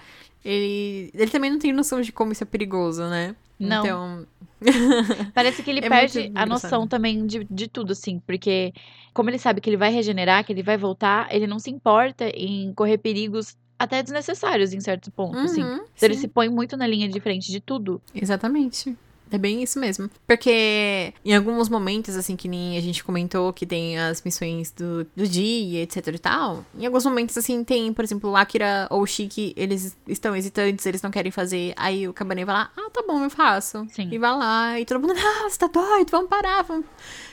[0.45, 3.35] Ele, ele também não tem noção de como isso é perigoso, né?
[3.59, 3.83] Não.
[3.83, 4.27] Então,
[5.33, 8.73] Parece que ele É perde a noção também de, de tudo, assim, porque
[9.13, 12.29] como ele sabe que ele vai regenerar, que ele vai voltar, ele não se importa
[12.29, 15.63] em correr perigos até desnecessários em certos pontos, assim.
[15.63, 18.01] uhum, Então ele se põe muito na linha de frente de tudo.
[18.13, 18.97] Exatamente.
[19.31, 20.11] É bem isso mesmo.
[20.27, 25.07] Porque em alguns momentos, assim, que nem a gente comentou que tem as missões do,
[25.15, 26.63] do dia, etc e tal.
[26.77, 30.85] Em alguns momentos, assim, tem, por exemplo, o Akira ou o Shiki, eles estão hesitantes,
[30.85, 31.73] eles não querem fazer.
[31.77, 33.87] Aí o Cabanê vai lá, ah, tá bom, eu faço.
[33.89, 34.07] Sim.
[34.11, 36.85] E vai lá, e todo mundo, ah, você tá doido, vamos parar, vamos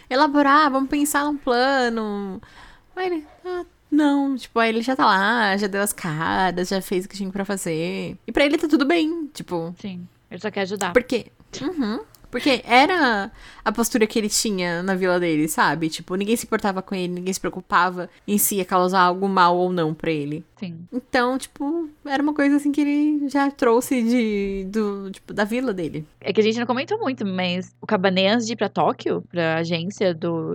[0.08, 2.40] elaborar, vamos pensar num plano.
[2.96, 6.80] Aí ele, ah, não, tipo, aí ele já tá lá, já deu as caras, já
[6.80, 8.16] fez o que tinha pra fazer.
[8.26, 10.06] E pra ele tá tudo bem, tipo, Sim.
[10.30, 10.92] Ele só quer ajudar.
[10.92, 11.26] porque.
[11.60, 12.00] Uhum.
[12.30, 13.32] Porque era
[13.64, 15.88] a postura que ele tinha na vila dele, sabe?
[15.88, 19.56] Tipo, ninguém se importava com ele, ninguém se preocupava em se ia causar algo mal
[19.56, 20.44] ou não pra ele.
[20.56, 20.86] Sim.
[20.92, 25.72] Então, tipo, era uma coisa assim que ele já trouxe de, do, tipo, da vila
[25.74, 26.06] dele.
[26.20, 29.24] É que a gente não comentou muito, mas o Cabanê, antes de ir pra Tóquio,
[29.28, 30.54] pra agência do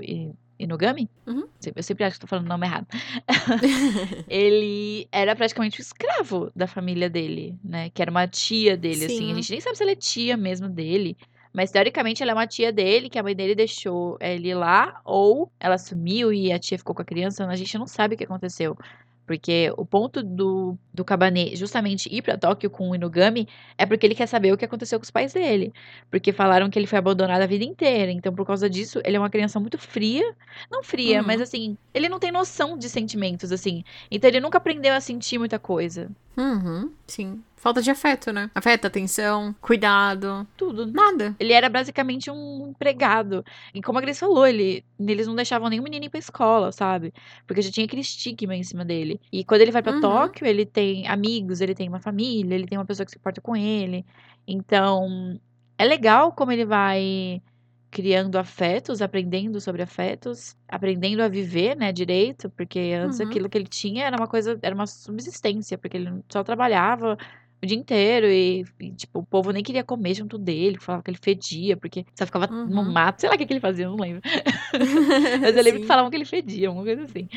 [0.60, 1.46] I- Inugami, Uhum.
[1.76, 2.88] eu sempre acho que tô falando o nome errado.
[4.28, 7.90] ele era praticamente o escravo da família dele, né?
[7.90, 9.18] Que era uma tia dele, assim.
[9.18, 9.32] Sim.
[9.32, 11.18] A gente nem sabe se ela é tia mesmo dele.
[11.54, 15.50] Mas teoricamente ela é uma tia dele, que a mãe dele deixou ele lá, ou
[15.58, 17.46] ela sumiu e a tia ficou com a criança.
[17.48, 18.78] A gente não sabe o que aconteceu.
[19.26, 24.06] Porque o ponto do, do Kabane justamente ir para Tóquio com o Inugami é porque
[24.06, 25.74] ele quer saber o que aconteceu com os pais dele.
[26.12, 28.12] Porque falaram que ele foi abandonado a vida inteira.
[28.12, 30.36] Então, por causa disso, ele é uma criança muito fria.
[30.72, 31.28] Não fria, Uhum.
[31.28, 33.84] mas assim, ele não tem noção de sentimentos, assim.
[34.12, 36.10] Então, ele nunca aprendeu a sentir muita coisa.
[36.38, 37.42] Uhum, sim.
[37.66, 38.52] Falta de afeto, né?
[38.54, 40.86] Afeto, atenção, cuidado, Tudo.
[40.86, 41.36] nada.
[41.40, 43.44] Ele era basicamente um empregado.
[43.74, 47.12] E como a Grace falou, ele, eles não deixavam nenhum menino ir pra escola, sabe?
[47.48, 49.20] Porque já tinha aquele estigma em cima dele.
[49.34, 50.00] E quando ele vai pra Uhum.
[50.00, 53.42] Tóquio, ele tem amigos, ele tem uma família, ele tem uma pessoa que se importa
[53.42, 54.06] com ele.
[54.48, 55.40] Então,
[55.76, 57.42] é legal como ele vai
[57.90, 63.26] criando afetos, aprendendo sobre afetos, aprendendo a viver, né, direito, porque antes Uhum.
[63.26, 67.18] aquilo que ele tinha era uma coisa, era uma subsistência, porque ele só trabalhava
[67.66, 71.10] o dia inteiro e, e, tipo, o povo nem queria comer junto dele, falava que
[71.12, 72.92] ele fedia, porque só ficava no Uhum.
[72.92, 74.22] mato, sei lá o que, que ele fazia, não lembro.
[75.42, 75.88] Mas eu lembro que Sim.
[75.88, 77.28] falavam que ele fedia, uma coisa assim.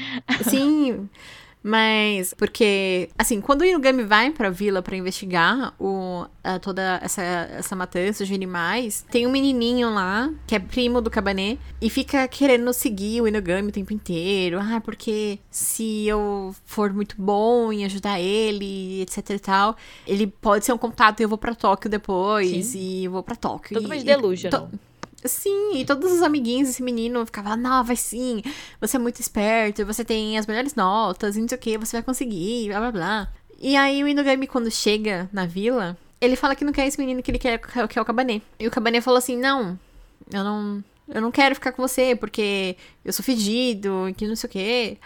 [0.42, 1.08] Sim,
[1.62, 7.22] mas porque assim, quando o Inugami vai pra vila pra investigar o a- toda essa
[7.22, 12.26] essa matança de animais, tem um menininho lá que é primo do Cabané e fica
[12.28, 14.58] querendo seguir o Inugami o tempo inteiro.
[14.60, 20.64] Ah, porque se eu for muito bom em ajudar ele, etc e tal, ele pode
[20.64, 23.74] ser um contato e eu vou pra Tóquio depois e eu vou pra Tóquio.
[23.74, 24.70] Totalmente e, delusional.
[25.24, 28.40] Sim, e todos os amiguinhos desse menino ficavam, não, vai sim,
[28.80, 31.96] você é muito esperto, você tem as melhores notas, e não sei o que, você
[31.96, 33.28] vai conseguir, blá blá blá.
[33.60, 37.20] E aí o Inugami, quando chega na vila, ele fala que não quer esse menino,
[37.20, 38.40] que ele quer, que é o Cabané.
[38.60, 39.76] E o Cabané falou assim, não,
[40.32, 44.48] eu não, eu não quero ficar com você, porque eu sou fedido, que não sei
[44.48, 44.98] o que.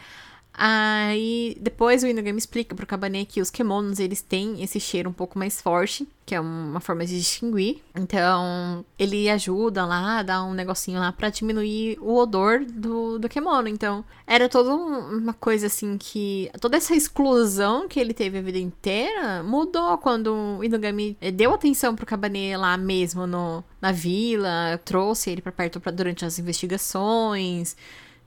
[0.55, 5.13] Aí, depois o Inugami explica pro Cabané que os Kemonos, eles têm esse cheiro um
[5.13, 7.79] pouco mais forte, que é uma forma de distinguir.
[7.95, 13.67] Então, ele ajuda lá, dá um negocinho lá pra diminuir o odor do, do Kemono.
[13.67, 16.51] Então, era toda um- uma coisa assim que...
[16.61, 21.55] Toda essa exclusão que ele teve a vida inteira mudou quando o Inugami eh, deu
[21.55, 26.39] atenção pro Cabané lá mesmo no, na vila, trouxe ele pra perto pra, durante as
[26.39, 27.75] investigações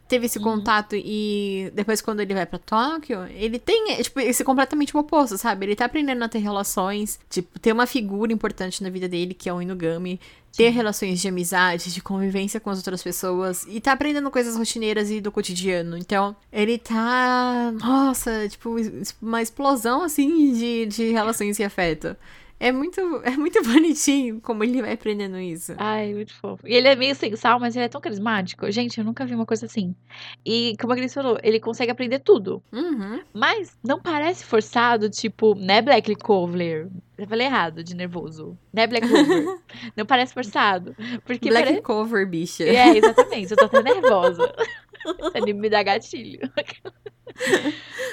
[0.08, 4.44] teve esse contato e depois quando ele vai pra Tóquio, ele tem, é, tipo, esse
[4.44, 5.66] completamente o oposto, sabe?
[5.66, 9.50] Ele tá aprendendo a ter relações, tipo, ter uma figura importante na vida dele, que
[9.50, 10.20] é o Inugami,
[10.56, 15.10] ter relações de amizade, de convivência com as outras pessoas e tá aprendendo coisas rotineiras
[15.12, 15.98] e do cotidiano.
[15.98, 18.76] Então, ele tá, nossa, tipo,
[19.22, 22.16] uma explosão assim de, de relações e afeto.
[22.60, 25.74] É muito, é muito bonitinho como ele vai aprendendo isso.
[25.78, 26.68] Ai, muito fofo.
[26.68, 28.70] E ele é meio sem sal, mas ele é tão carismático.
[28.72, 29.96] Gente, eu nunca vi uma coisa assim.
[30.46, 32.64] E, como a Grace falou, ele consegue aprender tudo.
[32.72, 33.22] Uhum.
[33.34, 36.88] Mas não parece forçado, tipo, né, Black Clover?
[37.18, 38.58] Eu falei errado, de nervoso.
[38.74, 39.60] Né, Black Clover?
[39.96, 40.96] não parece forçado.
[41.26, 41.82] Porque Black parece...
[41.82, 42.64] cover, bicha.
[42.64, 43.52] É, exatamente.
[43.52, 44.54] Eu tô até nervosa.
[45.20, 46.40] Esse anime me dá gatilho.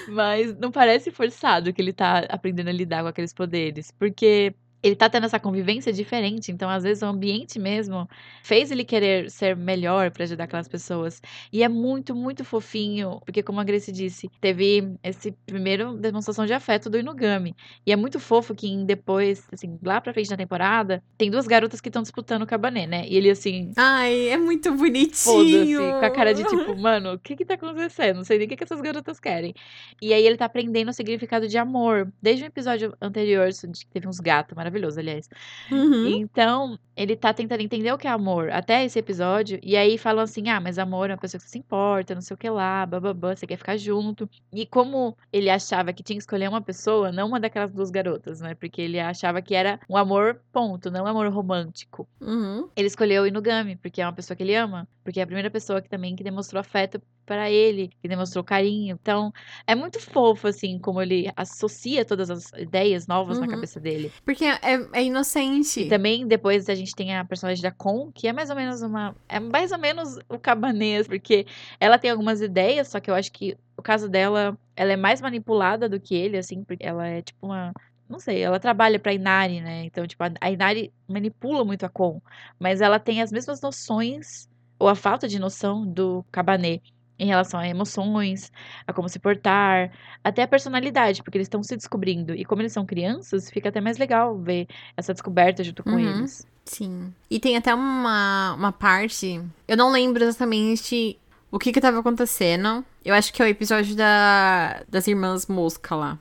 [0.08, 3.90] Mas não parece forçado que ele tá aprendendo a lidar com aqueles poderes.
[3.90, 6.50] Porque ele tá tendo essa convivência diferente.
[6.50, 8.08] Então, às vezes, o ambiente mesmo
[8.42, 11.22] fez ele querer ser melhor pra ajudar aquelas pessoas.
[11.52, 13.20] E é muito, muito fofinho.
[13.24, 17.54] Porque, como a Grace disse, teve esse primeiro demonstração de afeto do Inugami.
[17.86, 21.80] E é muito fofo que depois, assim, lá pra frente na temporada, tem duas garotas
[21.80, 23.04] que estão disputando o cabané, né?
[23.06, 25.80] E ele, assim, Ai, é muito Foda-se, bonitinho.
[26.00, 28.16] com a cara de tipo, mano, o que que tá acontecendo?
[28.16, 29.54] Não sei nem o que, que essas garotas querem.
[30.00, 32.12] E aí ele tá aprendendo o significado de amor.
[32.20, 33.48] Desde o episódio anterior,
[33.92, 35.28] teve uns gatos, maravilhoso, aliás.
[35.70, 36.06] Uhum.
[36.06, 39.58] Então, ele tá tentando entender o que é amor até esse episódio.
[39.62, 42.34] E aí falam assim: ah, mas amor é uma pessoa que se importa, não sei
[42.34, 44.28] o que lá, bababã, você quer ficar junto.
[44.52, 48.40] E como ele achava que tinha que escolher uma pessoa, não uma daquelas duas garotas,
[48.40, 48.54] né?
[48.54, 52.68] Porque ele achava que era um amor, ponto, não um amor romântico Uhum.
[52.76, 55.50] ele escolheu o Inugami, porque é uma pessoa que ele ama, porque é a primeira
[55.50, 58.98] pessoa que também que demonstrou afeto para ele, que demonstrou carinho.
[59.00, 59.32] Então,
[59.66, 63.52] é muito fofo assim como ele associa todas as ideias novas na Uhum.
[63.52, 64.12] cabeça dele.
[64.24, 64.58] Porque é,
[64.92, 65.80] é inocente.
[65.80, 68.82] E também depois a gente tem a personagem da Kon, que é mais ou menos
[68.82, 71.46] uma é mais ou menos o cabanês, porque
[71.80, 75.20] ela tem algumas ideias, só que eu acho que o caso dela, ela é mais
[75.20, 77.72] manipulada do que ele, assim, porque ela é tipo uma
[78.08, 79.84] não sei, ela trabalha pra Inari, né?
[79.84, 82.20] Então, tipo, a Inari manipula muito a Kon,
[82.60, 84.46] mas ela tem as mesmas noções,
[84.78, 86.80] ou a falta de noção do Cabané
[87.18, 88.50] em relação a emoções,
[88.86, 89.92] a como se portar,
[90.24, 92.34] até a personalidade, porque eles estão se descobrindo.
[92.34, 95.98] E como eles são crianças, fica até mais legal ver essa descoberta junto com Uhum.
[95.98, 96.46] eles.
[96.64, 97.12] Sim.
[97.30, 99.40] E tem até uma, uma parte.
[99.68, 101.18] Eu não lembro exatamente
[101.50, 102.84] o que que tava acontecendo.
[103.04, 106.18] Eu acho que é o episódio da, das irmãs Mosca lá.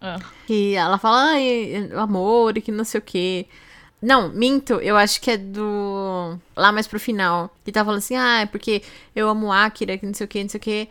[0.00, 0.18] Ah.
[0.46, 3.46] Que ela fala, ai, amor, e que não sei o quê.
[4.02, 6.36] Não, minto, eu acho que é do.
[6.56, 7.54] Lá mais pro final.
[7.64, 8.82] Que tá falando assim, ah, é porque
[9.14, 10.88] eu amo Akira, que não sei o que, não sei o que.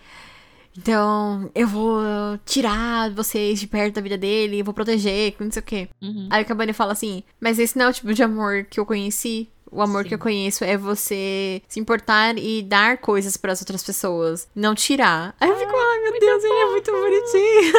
[0.78, 2.02] Então, eu vou
[2.46, 5.90] tirar vocês de perto da vida dele, vou proteger, que não sei o que.
[6.02, 6.28] Uhum.
[6.30, 8.86] Aí o Cabane fala assim, mas esse não é o tipo de amor que eu
[8.86, 9.50] conheci.
[9.72, 10.10] O amor Sim.
[10.10, 14.76] que eu conheço é você se importar e dar coisas para as outras pessoas, não
[14.76, 15.34] tirar.
[15.40, 17.74] Aí eu fico, ai meu Deus, ele é muito bonitinho.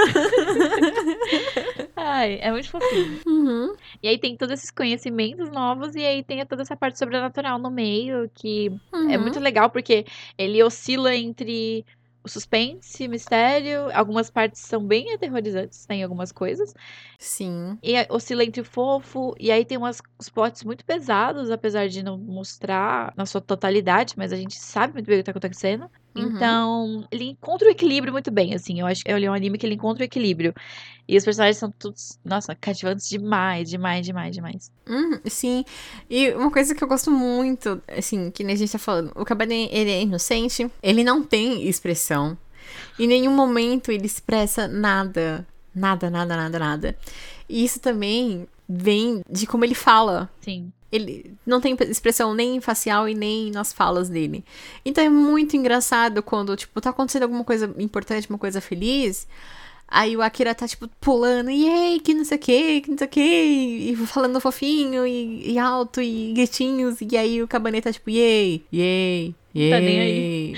[1.96, 3.20] Ai, é muito fofinho.
[3.26, 3.74] Uhum.
[4.02, 7.70] E aí tem todos esses conhecimentos novos, e aí tem toda essa parte sobrenatural no
[7.70, 9.20] meio, que é Uhum.
[9.20, 10.04] muito legal, porque
[10.36, 11.84] ele oscila entre
[12.26, 16.74] suspense, mistério, algumas partes são bem aterrorizantes, tem algumas coisas,
[17.18, 17.78] Sim.
[17.82, 22.02] e aí oscila entre fofo, e aí tem umas, uns plots muito pesados, apesar de
[22.02, 25.90] não mostrar na sua totalidade, mas a gente sabe muito bem o que tá acontecendo.
[26.14, 26.22] Uhum.
[26.24, 28.80] Então, ele encontra o equilíbrio muito bem, assim.
[28.80, 30.54] Eu acho que ele é um anime que ele encontra o equilíbrio.
[31.08, 34.72] E os personagens são todos, nossa, cativantes demais, demais, demais, demais.
[34.88, 35.64] Uhum, sim.
[36.08, 39.24] E uma coisa que eu gosto muito, assim, que nem a gente tá falando, o
[39.24, 42.38] Cabernet, ele é inocente, ele não tem expressão.
[42.98, 45.46] Em nenhum momento ele expressa nada.
[45.74, 46.98] Nada, nada, nada, nada.
[47.48, 50.30] E isso também vem de como ele fala.
[50.40, 50.72] Sim.
[50.92, 54.44] Ele não tem expressão nem facial e nem nas falas dele.
[54.84, 59.26] Então é muito engraçado quando, tipo, tá acontecendo alguma coisa importante, uma coisa feliz.
[59.88, 63.06] Aí o Akira tá, tipo, pulando, yay, que não sei o que, que não sei
[63.06, 66.98] o que, e falando fofinho e, e alto e gritinhos.
[67.00, 69.70] E aí o Cabanet tá, tipo, yay, yay, yay.
[69.70, 70.54] Tá nem aí.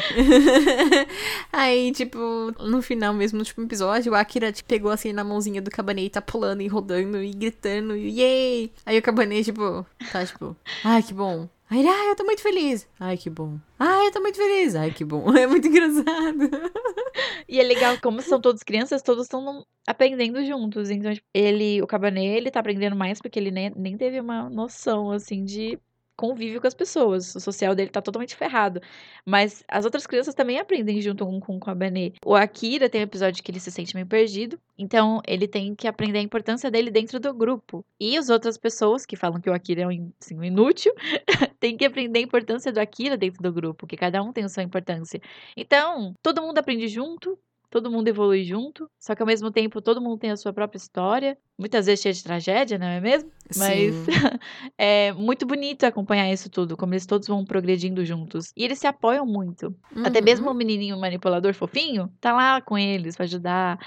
[1.53, 2.19] aí, tipo,
[2.61, 6.07] no final mesmo, no último episódio, o Akira tipo, pegou assim na mãozinha do Cabanet
[6.07, 8.73] e tá pulando e rodando e gritando, e yay!
[8.87, 11.49] Aí o Cabanet, tipo, tá tipo, ai que bom.
[11.71, 12.87] Aí ele, ai, eu tô muito feliz.
[13.01, 13.59] Ai, que bom.
[13.79, 14.77] Ai, eu tô muito feliz.
[14.77, 15.25] Ai, que bom.
[15.37, 16.05] É muito engraçado.
[17.49, 20.91] E é legal, como são todos crianças, todos estão aprendendo juntos.
[20.91, 24.49] Então, tipo, ele, o Cabernet, ele tá aprendendo mais porque ele nem, nem teve uma
[24.51, 25.79] noção, assim, de
[26.17, 27.35] convívio com as pessoas.
[27.35, 28.81] O social dele tá totalmente ferrado.
[29.25, 32.19] Mas as outras crianças também aprendem junto com, com o Cabernet.
[32.25, 34.59] O Akira tem um episódio que ele se sente meio perdido.
[34.77, 37.85] Então, ele tem que aprender a importância dele dentro do grupo.
[37.99, 40.93] E as outras pessoas que falam que o Akira é um, assim, um inútil,
[41.61, 44.49] tem que aprender a importância do Akira dentro do grupo, porque cada um tem a
[44.49, 45.21] sua importância.
[45.57, 47.39] Então, todo mundo aprende junto,
[47.75, 50.79] todo mundo evolui junto, só que ao mesmo tempo todo mundo tem a sua própria
[50.79, 53.29] história, muitas vezes cheia de tragédia, não é mesmo?
[53.57, 54.05] Mas Sim.
[54.79, 58.53] é muito bonito acompanhar isso tudo, como eles todos vão progredindo juntos.
[58.57, 59.75] E eles se apoiam muito.
[60.05, 60.25] Até Uhum.
[60.25, 63.79] mesmo o menininho manipulador fofinho tá lá com eles pra ajudar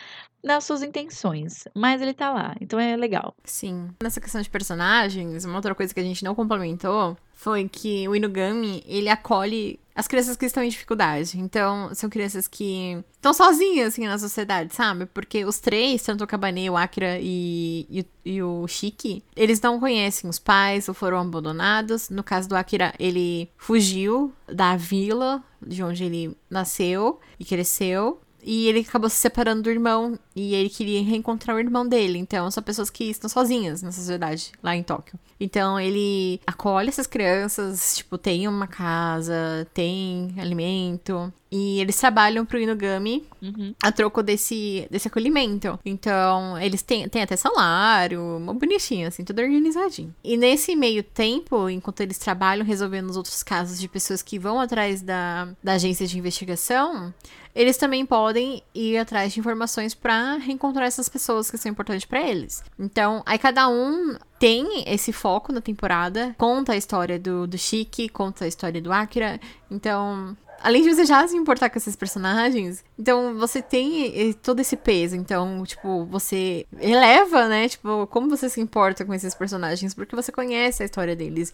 [0.43, 3.34] nas suas intenções, mas ele tá lá, então é legal.
[3.45, 3.89] Sim.
[4.04, 8.15] Nessa questão de personagens, uma outra coisa que a gente não complementou foi que o
[8.15, 11.39] Inugami, ele acolhe as crianças que estão em dificuldade.
[11.39, 15.07] Então, são crianças que estão sozinhas, assim, na sociedade, sabe?
[15.07, 19.79] Porque os três, tanto o Kabane, o Akira e, e, e o Shiki, eles não
[19.79, 22.12] conhecem os pais ou foram abandonados.
[22.12, 28.21] No caso do Akira, ele fugiu da vila de onde ele nasceu e cresceu.
[28.49, 32.17] E ele acabou se separando do irmão e ele queria reencontrar o irmão dele.
[32.17, 35.19] Então, são pessoas que estão sozinhas na sociedade lá em Tóquio.
[35.38, 41.31] Então, ele acolhe essas crianças, tipo, tem uma casa, tem alimento.
[41.51, 43.73] E eles trabalham pro Inugami Uhum.
[43.83, 45.77] a troco desse, desse acolhimento.
[45.86, 50.13] Então, eles têm, têm até salário, uma bonitinho, assim, tudo organizadinho.
[50.23, 54.60] E nesse meio tempo, enquanto eles trabalham resolvendo os outros casos de pessoas que vão
[54.60, 57.13] atrás da, da agência de investigação,
[57.57, 62.21] eles também podem ir atrás de informações pra reencontrar essas pessoas que são importantes pra
[62.21, 62.63] eles.
[62.77, 68.09] Então, aí cada um tem esse foco na temporada, conta a história do, do Shiki,
[68.09, 69.39] conta a história do Akira.
[69.71, 74.77] Então, além de você já se importar com esses personagens, então você tem todo esse
[74.77, 75.15] peso.
[75.15, 77.67] Então, tipo, você eleva, né?
[77.67, 81.51] Tipo, como você se importa com esses personagens, porque você conhece a história deles.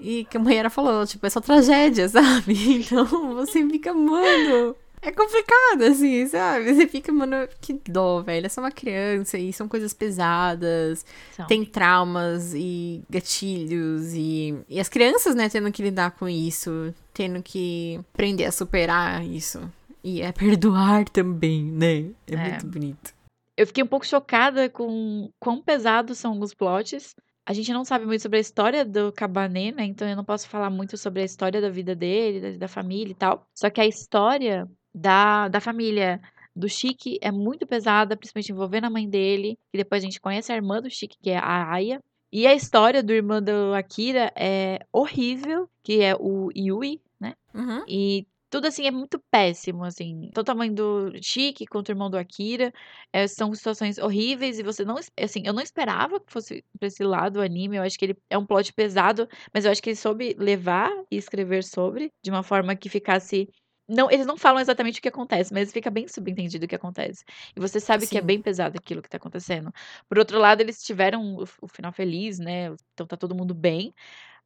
[0.00, 2.80] E que a Mayara falou, tipo, é só tragédia, sabe?
[2.80, 3.06] Então
[3.36, 4.74] você fica, mano.
[5.04, 6.72] É complicado, assim, sabe?
[6.72, 8.46] Você fica, mano, que dó, velho.
[8.46, 11.04] É só uma criança e são coisas pesadas.
[11.32, 11.44] São.
[11.48, 17.42] Tem traumas e gatilhos e, e as crianças, né, tendo que lidar com isso, tendo
[17.42, 19.60] que aprender a superar isso.
[20.04, 22.10] E é perdoar também, né?
[22.28, 22.48] É, É.
[22.50, 23.12] muito bonito.
[23.56, 27.14] Eu fiquei um pouco chocada com quão pesados são alguns plots.
[27.44, 29.84] A gente não sabe muito sobre a história do Cabané, né?
[29.84, 33.10] Então eu não posso falar muito sobre a história da vida dele, da, da família
[33.10, 33.44] e tal.
[33.52, 36.20] Só que a história da, da família
[36.54, 39.58] do Chique é muito pesada, principalmente envolvendo a mãe dele.
[39.72, 42.00] E depois a gente conhece a irmã do Chique, que é a Aya.
[42.32, 47.34] E a história do irmão do Akira é horrível, que é o Yui, né?
[47.54, 47.84] Uhum.
[47.86, 50.30] E tudo assim é muito péssimo, assim.
[50.34, 52.70] Tanto a mãe do Chique quanto o irmão do Akira.
[53.10, 54.96] é, são situações horríveis e você não.
[55.18, 57.76] Assim, eu não esperava que fosse pra esse lado o anime.
[57.76, 60.90] Eu acho que ele é um plot pesado, mas eu acho que ele soube levar
[61.10, 63.48] e escrever sobre de uma forma que ficasse.
[63.88, 67.24] Não, eles não falam exatamente o que acontece, mas fica bem subentendido o que acontece.
[67.54, 68.26] E você sabe que é Sim.
[68.26, 69.72] bem pesado aquilo que tá acontecendo.
[70.08, 72.74] Por outro lado, eles tiveram o, o final feliz, né?
[72.94, 73.94] Então tá todo mundo bem.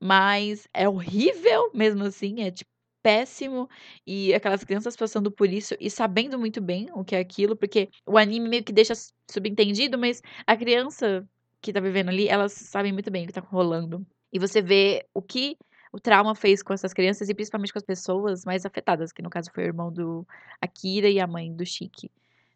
[0.00, 2.70] Mas é horrível mesmo assim, é tipo
[3.02, 3.68] péssimo.
[4.04, 7.88] E aquelas crianças passando por isso e sabendo muito bem o que é aquilo, porque
[8.04, 8.94] o anime meio que deixa
[9.30, 11.24] subentendido, mas a criança
[11.60, 14.04] que tá vivendo ali, elas sabem muito bem o que tá rolando.
[14.32, 15.56] E você vê o que
[15.96, 19.30] o trauma fez com essas crianças e principalmente com as pessoas mais afetadas, que no
[19.30, 20.26] caso foi o irmão do
[20.60, 22.10] Akira e a mãe do Shiki.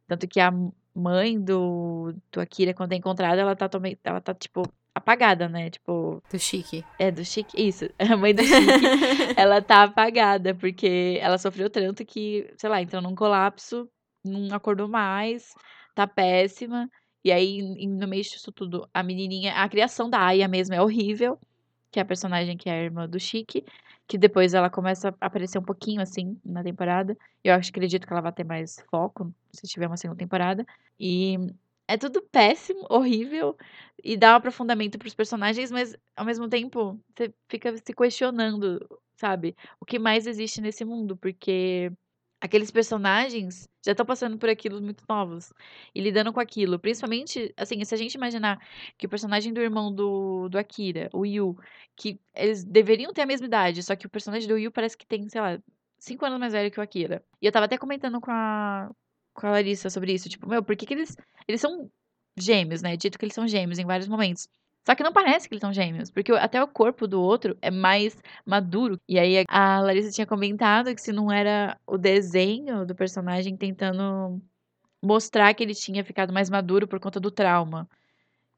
[0.06, 0.52] Tanto que a
[0.94, 4.62] mãe do, do Akira, quando é encontrada, ela tá, tome- ela tá, tipo,
[4.94, 5.70] apagada, né?
[5.70, 6.84] Tipo, Do chique.
[6.98, 7.56] é do Chique.
[7.66, 8.86] Isso, a mãe do Chique,
[9.36, 13.88] ela tá apagada, porque ela sofreu tanto que, sei lá, entrou num colapso,
[14.24, 15.54] não acordou mais,
[15.94, 16.90] tá péssima.
[17.24, 21.38] E aí, no meio disso tudo, a menininha, a criação da Aya mesmo é horrível,
[21.90, 23.64] que é a personagem que é a irmã do Chique,
[24.06, 27.16] que depois ela começa a aparecer um pouquinho assim na temporada.
[27.44, 30.64] Eu acho, acredito que ela vai ter mais foco se tiver uma segunda temporada.
[30.98, 31.36] E
[31.88, 33.56] é tudo péssimo, horrível
[34.02, 38.80] e dá um aprofundamento pros personagens, mas ao mesmo tempo você fica se questionando,
[39.16, 39.56] sabe?
[39.80, 41.92] O que mais existe nesse mundo, porque
[42.40, 45.52] aqueles personagens já estão passando por aquilo muito novos
[45.94, 46.78] e lidando com aquilo.
[46.78, 48.58] Principalmente, assim, se a gente imaginar
[48.96, 51.56] que o personagem do irmão do, do Akira, o Yu,
[51.96, 55.06] que eles deveriam ter a mesma idade, só que o personagem do Yu parece que
[55.06, 55.58] tem, sei lá,
[55.98, 57.22] cinco anos mais velho que o Akira.
[57.40, 58.90] E eu tava até comentando com a,
[59.34, 61.16] com a Larissa sobre isso, tipo, meu, por que, que eles.
[61.46, 61.90] Eles são
[62.38, 62.96] gêmeos, né?
[62.96, 64.48] Dito que eles são gêmeos em vários momentos.
[64.86, 67.70] Só que não parece que eles são gêmeos, porque até o corpo do outro é
[67.70, 68.16] mais
[68.46, 68.98] maduro.
[69.08, 74.40] E aí a Larissa tinha comentado que se não era o desenho do personagem tentando
[75.02, 77.88] mostrar que ele tinha ficado mais maduro por conta do trauma.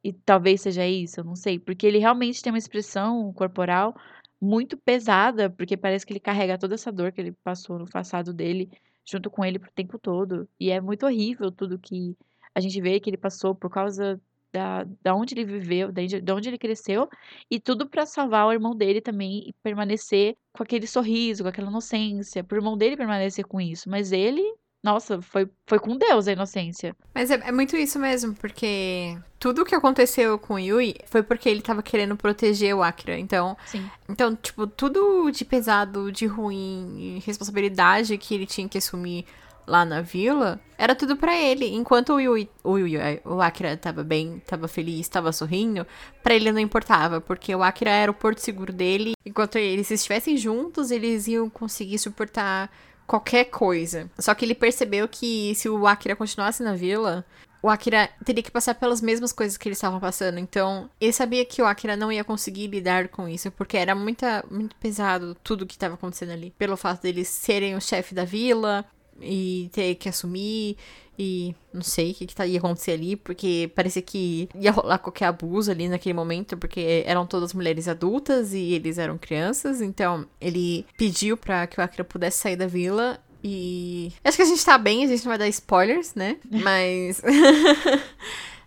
[0.05, 1.59] E talvez seja isso, eu não sei.
[1.59, 3.95] Porque ele realmente tem uma expressão corporal
[4.41, 8.33] muito pesada, porque parece que ele carrega toda essa dor que ele passou no passado
[8.35, 8.71] dele
[9.05, 10.49] junto com ele pro tempo todo.
[10.59, 12.17] E é muito horrível tudo que
[12.55, 14.21] a gente vê que ele passou por causa
[14.53, 17.09] da, da onde ele viveu, da onde, da onde ele cresceu,
[17.51, 21.71] e tudo pra salvar o irmão dele também e permanecer com aquele sorriso, com aquela
[21.71, 23.89] inocência, pro irmão dele permanecer com isso.
[23.89, 24.43] Mas ele,
[24.83, 26.95] nossa, foi, foi com Deus a inocência.
[27.15, 31.49] Mas é, é muito isso mesmo, porque tudo que aconteceu com o Yui foi porque
[31.49, 33.19] ele tava querendo proteger o Akira.
[33.19, 33.89] Então, Sim.
[34.09, 39.25] então tipo, tudo de pesado, de ruim, responsabilidade que ele tinha que assumir
[39.67, 41.75] lá na vila, era tudo pra ele.
[41.75, 45.87] Enquanto o Yui, o Yui, ai, o Akira tava bem, tava feliz, tava sorrindo,
[46.23, 49.15] pra ele não importava, porque o Akira era o porto seguro dele.
[49.25, 52.71] Enquanto eles estivessem juntos, eles iam conseguir suportar
[53.07, 54.11] qualquer coisa.
[54.19, 57.25] Só que ele percebeu que se o Akira continuasse na vila,
[57.63, 60.39] o Akira teria que passar pelas mesmas coisas que eles estavam passando.
[60.39, 64.45] Então, ele sabia que o Akira não ia conseguir lidar com isso, porque era muita,
[64.51, 66.51] muito pesado tudo que estava acontecendo ali.
[66.59, 68.85] Pelo fato deles serem o chefe da vila
[69.21, 70.77] e ter que assumir.
[71.19, 74.99] E não sei o que, que tá- ia acontecer ali, porque parecia que ia rolar
[74.99, 79.81] qualquer abuso ali naquele momento, porque eram todas mulheres adultas e eles eram crianças.
[79.83, 83.21] Então, ele pediu pra que o Akira pudesse sair da vila.
[83.45, 84.11] E.
[84.25, 86.39] Acho que a gente tá bem, a gente não vai dar spoilers, né?
[86.51, 87.21] Mas.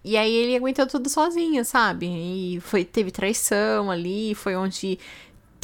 [0.07, 2.05] E aí ele aguentou tudo sozinho, sabe?
[2.05, 4.99] E foi, teve traição ali, foi onde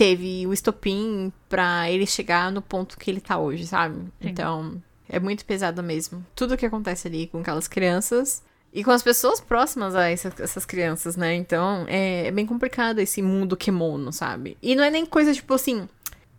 [0.01, 3.97] teve o estopim pra ele chegar no ponto que ele tá hoje, sabe?
[3.97, 4.29] Sim.
[4.29, 6.25] Então, é muito pesado mesmo.
[6.35, 8.41] Tudo que acontece ali com aquelas crianças
[8.73, 11.35] e com as pessoas próximas a essas, essas crianças, né?
[11.35, 14.57] Então, é, é bem complicado esse mundo kimono, sabe?
[14.59, 15.87] E não é nem coisa tipo assim.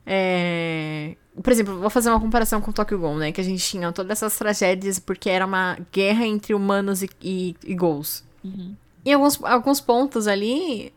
[0.04, 1.14] É...
[1.40, 3.30] Por exemplo, vou fazer uma comparação com Tokyo Ghoul, né?
[3.30, 7.54] Que a gente tinha todas essas tragédias porque era uma guerra entre humanos e, e,
[7.64, 8.24] e ghouls.
[8.42, 8.74] Uhum.
[9.04, 10.92] Em alguns, alguns pontos ali,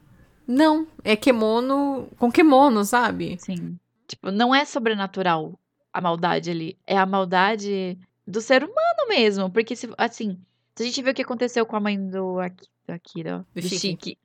[0.47, 0.87] não.
[1.03, 3.37] É kimono com kimono, sabe?
[3.39, 3.77] Sim.
[4.07, 5.59] Tipo, não é sobrenatural
[5.91, 6.77] a maldade ali.
[6.85, 9.49] É a maldade do ser humano mesmo.
[9.49, 10.37] Porque, se, assim,
[10.75, 13.61] se a gente vê o que aconteceu com a mãe do, Aki- do Akira, Do
[13.61, 13.77] do, Shiki.
[13.79, 14.17] Shiki.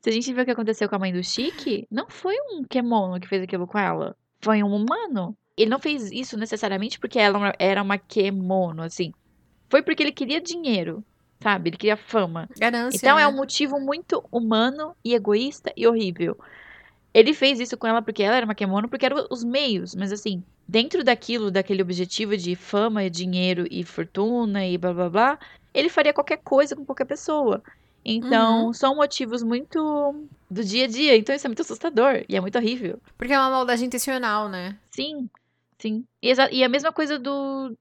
[0.00, 2.62] Se a gente vê o que aconteceu com a mãe do Shiki, não foi um
[2.64, 4.16] Kemono que fez aquilo com ela.
[4.40, 5.36] Foi um humano.
[5.56, 9.12] Ele não fez isso necessariamente porque ela era uma Kemono, assim.
[9.70, 11.02] Foi porque ele queria dinheiro,
[11.42, 11.70] sabe?
[11.70, 12.48] Ele queria fama.
[12.58, 12.96] Ganância.
[12.96, 13.22] Então né?
[13.22, 16.38] é um motivo muito humano e egoísta e horrível.
[17.12, 20.12] Ele fez isso com ela porque ela era uma Kemono, porque eram os meios, mas
[20.12, 25.38] assim, dentro daquilo, daquele objetivo de fama, dinheiro e fortuna e blá blá blá,
[25.74, 27.62] ele faria qualquer coisa com qualquer pessoa.
[28.04, 31.16] Então, são motivos muito do dia a dia.
[31.16, 32.98] Então, isso é muito assustador e é muito horrível.
[33.16, 34.76] Porque é uma maldade intencional, né?
[34.90, 35.28] Sim,
[35.82, 36.04] Sim.
[36.22, 37.76] E, e a mesma coisa do,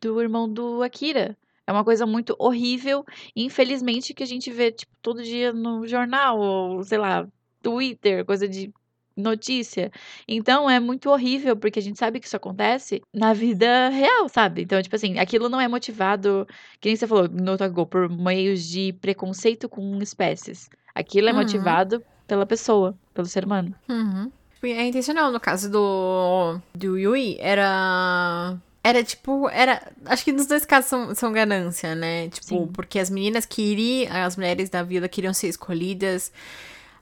[0.00, 1.36] do irmão do Akira.
[1.70, 3.04] É uma coisa muito horrível,
[3.36, 7.28] infelizmente, que a gente vê, tipo, todo dia no jornal, ou, sei lá,
[7.62, 8.72] Twitter, coisa de
[9.16, 9.92] notícia.
[10.26, 14.62] Então, é muito horrível, porque a gente sabe que isso acontece na vida real, sabe?
[14.62, 16.44] Então, tipo assim, aquilo não é motivado,
[16.80, 20.68] que nem você falou no Otago, por meios de preconceito com espécies.
[20.92, 21.38] Aquilo é Uhum.
[21.38, 23.72] motivado pela pessoa, pelo ser humano.
[23.88, 24.28] Uhum.
[24.64, 25.30] É intencional.
[25.30, 28.58] No caso do, do Yui, era.
[28.82, 29.48] Era tipo.
[29.48, 29.92] Era.
[30.06, 32.28] Acho que nos dois casos são, são ganância, né?
[32.28, 32.66] Tipo, Sim.
[32.72, 34.10] porque as meninas queriam.
[34.14, 36.32] As mulheres da vila queriam ser escolhidas.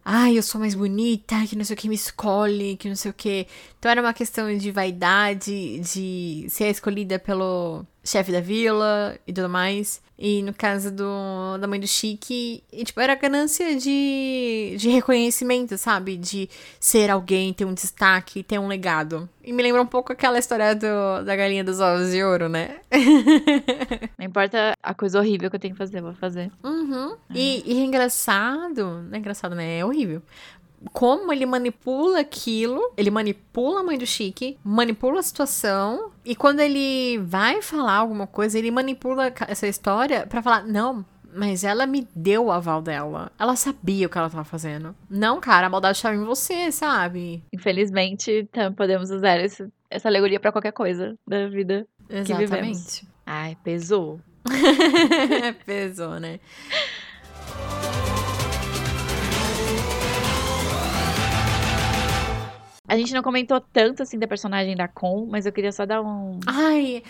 [0.04, 3.10] Ai, eu sou mais bonita, que não sei o que me escolhe, que não sei
[3.10, 3.46] o que.
[3.78, 9.48] Então era uma questão de vaidade, de ser escolhida pelo chefe da vila e tudo
[9.48, 10.00] mais.
[10.18, 15.78] E no caso do, da mãe do Chique, e, tipo, era ganância de, de reconhecimento,
[15.78, 16.16] sabe?
[16.16, 16.50] De
[16.80, 19.28] ser alguém, ter um destaque, ter um legado.
[19.44, 22.80] E me lembra um pouco aquela história do, da galinha dos ovos de ouro, né?
[24.18, 26.50] Não importa a coisa horrível que eu tenho que fazer, eu vou fazer.
[26.64, 27.16] Uhum.
[27.32, 29.78] E, e é engraçado, não é engraçado, né?
[29.78, 30.20] É horrível.
[30.92, 36.60] Como ele manipula aquilo, ele manipula a mãe do Chique, manipula a situação, e quando
[36.60, 41.04] ele vai falar alguma coisa, ele manipula essa história pra falar: não,
[41.34, 43.30] mas ela me deu o aval dela.
[43.38, 44.94] Ela sabia o que ela tava fazendo.
[45.10, 47.44] Não, cara, a maldade estava em você, sabe?
[47.52, 51.86] Infelizmente, então, podemos usar esse- essa alegoria pra qualquer coisa da vida.
[52.08, 53.06] Exatamente.
[53.26, 54.20] Ai, pesou.
[55.66, 56.40] Pesou, né?
[62.88, 66.00] A gente não comentou tanto assim da personagem da Con, mas eu queria só dar
[66.00, 67.02] um, Ai,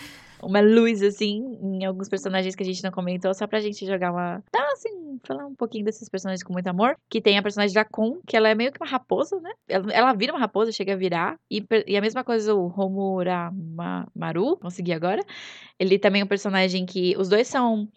[0.42, 4.12] uma luz assim em alguns personagens que a gente não comentou, só pra gente jogar
[4.12, 4.42] uma.
[4.52, 6.96] Dar assim, falar um pouquinho desses personagens com muito amor.
[7.08, 9.52] Que tem a personagem da Con, que ela é meio que uma raposa, né?
[9.68, 11.38] Ela, ela vira uma raposa, chega a virar.
[11.50, 15.22] E, e a mesma coisa o Homuramaru, consegui agora.
[15.78, 17.16] Ele também é um personagem que.
[17.16, 17.88] Os dois são,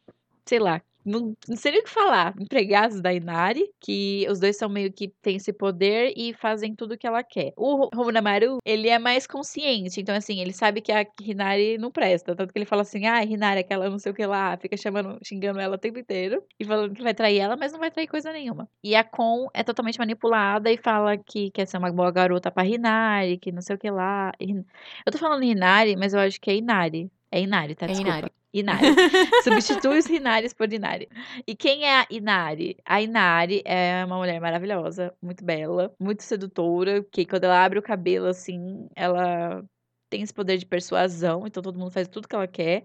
[0.45, 0.81] sei lá.
[1.05, 2.33] Não, não sei nem o que falar.
[2.39, 6.93] Empregados da Inari, que os dois são meio que têm esse poder e fazem tudo
[6.93, 7.53] o que ela quer.
[7.57, 9.99] O Homuramaru, ele é mais consciente.
[9.99, 12.35] Então, assim, ele sabe que a Hinari não presta.
[12.35, 15.19] Tanto que ele fala assim, ah, Hinari, aquela não sei o que lá, fica chamando,
[15.25, 16.43] xingando ela o tempo inteiro.
[16.59, 18.69] E falando que vai trair ela, mas não vai trair coisa nenhuma.
[18.83, 22.65] E a Kon é totalmente manipulada e fala que quer ser uma boa garota pra
[22.65, 24.31] Hinari, que não sei o que lá.
[24.39, 27.11] Eu tô falando Hinari, mas eu acho que é Inari.
[27.31, 27.85] É Inari, tá?
[27.85, 28.17] É Desculpa.
[28.17, 28.40] Inari.
[28.53, 28.85] Inari.
[29.43, 31.07] Substitui os Hinaris por Inari.
[31.47, 32.77] E quem é a Inari?
[32.85, 37.83] A Inari é uma mulher maravilhosa, muito bela, muito sedutora, que quando ela abre o
[37.83, 39.63] cabelo assim, ela
[40.09, 42.83] tem esse poder de persuasão, então todo mundo faz tudo que ela quer.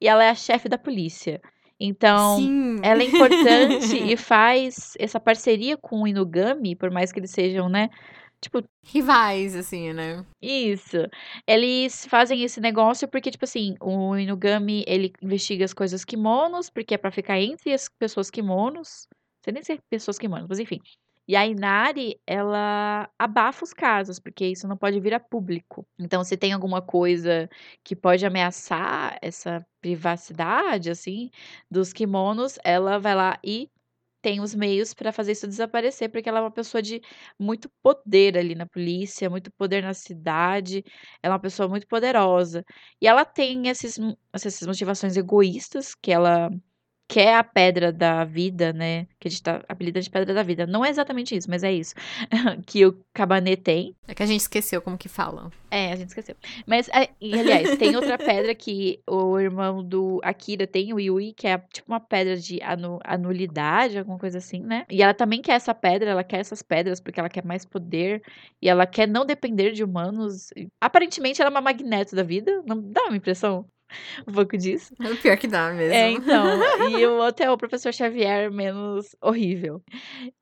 [0.00, 1.40] E ela é a chefe da polícia.
[1.80, 2.76] Então, sim.
[2.82, 7.68] ela é importante e faz essa parceria com o Inugami, por mais que eles sejam,
[7.68, 7.90] né?
[8.40, 10.24] Tipo, Rivais, assim, né?
[10.40, 10.96] isso.
[11.46, 16.94] Eles fazem esse negócio porque, tipo assim, o Inugami, ele investiga as coisas kimonos, porque
[16.94, 19.08] é pra ficar entre as pessoas kimonos.
[19.10, 20.80] Não sei nem se é pessoas kimonos, mas enfim.
[21.28, 25.86] E a Inari, ela abafa os casos, porque isso não pode vir a público.
[25.98, 27.50] Então, se tem alguma coisa
[27.84, 31.30] que pode ameaçar essa privacidade, assim,
[31.70, 33.68] dos kimonos, ela vai lá e
[34.28, 37.00] tem os meios pra fazer isso desaparecer, porque ela é uma pessoa de
[37.38, 40.84] muito poder ali na polícia, muito poder na cidade.
[41.22, 42.62] Ela é uma pessoa muito poderosa.
[43.00, 43.98] E ela tem esses,
[44.30, 46.50] essas motivações egoístas, que ela
[47.08, 49.06] quer a pedra da vida, né?
[49.18, 50.66] Que a gente tá apelida de pedra da vida.
[50.66, 51.94] Não é exatamente isso, mas é isso.
[52.66, 53.96] que o Cabanet tem.
[54.06, 55.50] É que a gente esqueceu como que fala.
[55.70, 56.36] É, a gente esqueceu.
[56.66, 61.46] Mas, é, aliás, tem outra pedra que o irmão do Akira tem, o Yui, que
[61.46, 64.84] é tipo uma pedra de anu- anulidade, alguma coisa assim, né?
[64.90, 68.22] E ela também quer essa pedra, ela quer essas pedras porque ela quer mais poder
[68.60, 70.50] e ela quer não depender de humanos.
[70.78, 73.66] Aparentemente, ela é uma magneto da vida, não dá uma impressão?
[74.26, 74.94] Um pouco disso.
[75.00, 75.94] É o pior que dá mesmo.
[75.94, 76.44] É, então.
[76.98, 79.82] E o outro é o professor Xavier menos horrível.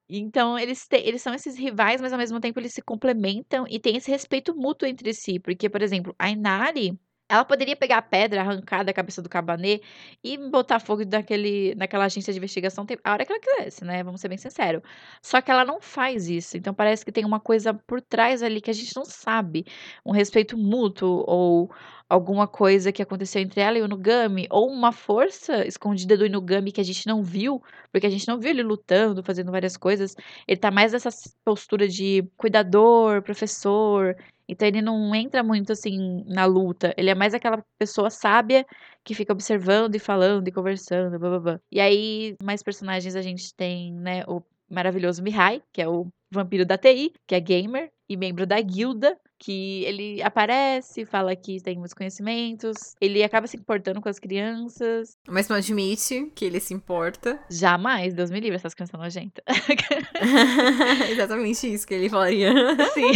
[0.08, 3.78] Então, eles, te- eles são esses rivais, mas ao mesmo tempo eles se complementam e
[3.78, 5.38] tem esse respeito mútuo entre si.
[5.38, 9.80] Porque, por exemplo, a Inari, ela poderia pegar a pedra, arrancar da cabeça do Cabanê
[10.22, 14.02] e botar fogo daquele, naquela agência de investigação a hora que ela quisesse, né?
[14.04, 14.80] Vamos ser bem sinceros.
[15.20, 16.56] Só que ela não faz isso.
[16.56, 19.64] Então, parece que tem uma coisa por trás ali que a gente não sabe.
[20.04, 21.68] Um respeito mútuo ou
[22.08, 26.72] alguma coisa que aconteceu entre ela e o Inugami, ou uma força escondida do Inugami
[26.72, 30.14] que a gente não viu, porque a gente não viu ele lutando, fazendo várias coisas.
[30.46, 31.10] Ele tá mais nessa
[31.44, 34.16] postura de cuidador, professor.
[34.48, 36.94] Então ele não entra muito assim na luta.
[36.96, 38.64] Ele é mais aquela pessoa sábia
[39.02, 41.60] que fica observando e falando e conversando, blá blá blá.
[41.70, 46.64] E aí, mais personagens a gente tem, né, o maravilhoso Mihai, que é o vampiro
[46.64, 51.76] da TI, que é gamer e membro da guilda que ele aparece, fala que tem
[51.76, 55.16] muitos conhecimentos, ele acaba se importando com as crianças.
[55.28, 57.38] Mas não admite que ele se importa.
[57.50, 59.44] Jamais, Deus me livre, essas crianças nojentas.
[61.10, 62.52] Exatamente isso que ele falaria.
[62.92, 63.10] Sim.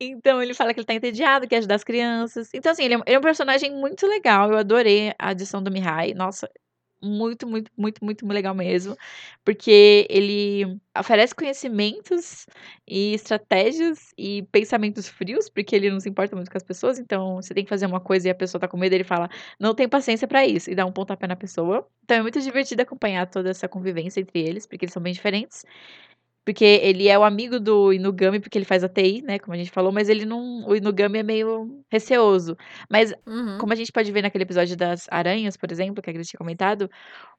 [0.00, 2.50] Então ele fala que ele tá entediado, quer ajudar as crianças.
[2.52, 4.50] Então, assim, ele é, um, ele é um personagem muito legal.
[4.50, 6.12] Eu adorei a adição do Mihai.
[6.14, 6.50] Nossa,
[7.02, 8.96] muito, muito, muito, muito legal mesmo.
[9.44, 12.46] Porque ele oferece conhecimentos
[12.86, 16.98] e estratégias e pensamentos frios, porque ele não se importa muito com as pessoas.
[16.98, 19.28] Então, você tem que fazer uma coisa e a pessoa tá com medo, ele fala,
[19.58, 21.86] não tem paciência para isso, e dá um pontapé na pessoa.
[22.04, 25.64] Então, é muito divertido acompanhar toda essa convivência entre eles, porque eles são bem diferentes.
[26.44, 29.38] Porque ele é o amigo do Inugami, porque ele faz a TI, né?
[29.38, 30.66] Como a gente falou, mas ele não.
[30.66, 32.56] O Inugami é meio receoso.
[32.90, 33.58] Mas, Uhum.
[33.58, 36.38] como a gente pode ver naquele episódio das aranhas, por exemplo, que a Grace tinha
[36.38, 36.90] comentado,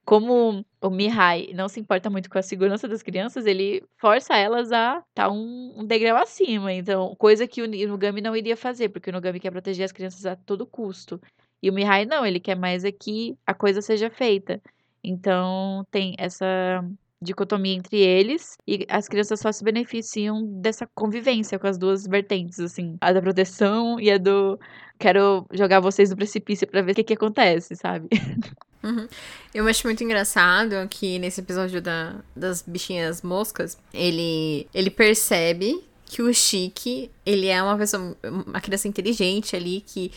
[0.05, 4.71] como o Mihai não se importa muito com a segurança das crianças, ele força elas
[4.71, 6.71] a estar tá um, um degrau acima.
[6.73, 10.25] Então, coisa que o Inugami não iria fazer, porque o Inugami quer proteger as crianças
[10.25, 11.19] a todo custo.
[11.61, 14.61] E o Mihai não, ele quer mais é que a coisa seja feita.
[15.03, 16.83] Então, tem essa
[17.23, 22.59] dicotomia entre eles e as crianças só se beneficiam dessa convivência com as duas vertentes,
[22.59, 24.59] assim, a da proteção e a do
[24.99, 28.07] quero jogar vocês no precipício para ver o que que acontece, sabe?
[28.83, 29.07] Uhum.
[29.53, 36.21] Eu acho muito engraçado que nesse episódio da, das bichinhas moscas, ele, ele percebe que
[36.21, 40.11] o Chique, ele é uma pessoa, uma criança inteligente ali, que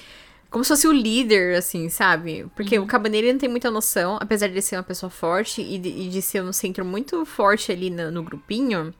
[0.57, 2.47] como se fosse o líder, assim, sabe?
[2.57, 2.85] Porque Uhum.
[2.85, 6.09] o Cabaneiro não tem muita noção, apesar de ser uma pessoa forte e de, e
[6.09, 8.95] de ser um centro muito forte ali no, no grupinho.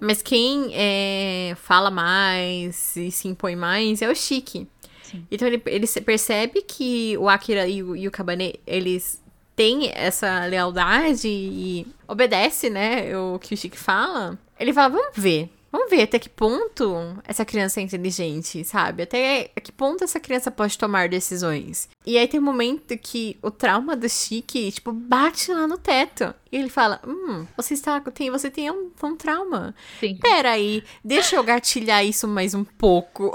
[0.00, 4.66] Mas quem é, fala mais e se impõe mais é o Chique.
[5.02, 5.26] Sim.
[5.30, 9.22] Então ele, ele percebe que o Akira e o, e o Kabane, eles
[9.54, 14.38] têm essa lealdade e obedece, né, o que o Chique fala.
[14.58, 15.50] Ele fala, vamos ver.
[15.76, 19.02] Vamos ver até que ponto essa criança é inteligente, sabe?
[19.02, 21.86] Até que ponto essa criança pode tomar decisões.
[22.06, 26.34] E aí tem um momento que o trauma do Chique, tipo, bate lá no teto.
[26.50, 29.74] E ele fala, hum, você está, tem, você tem um, um trauma.
[30.00, 30.16] Sim.
[30.16, 33.30] Peraí, deixa eu gatilhar isso mais um pouco.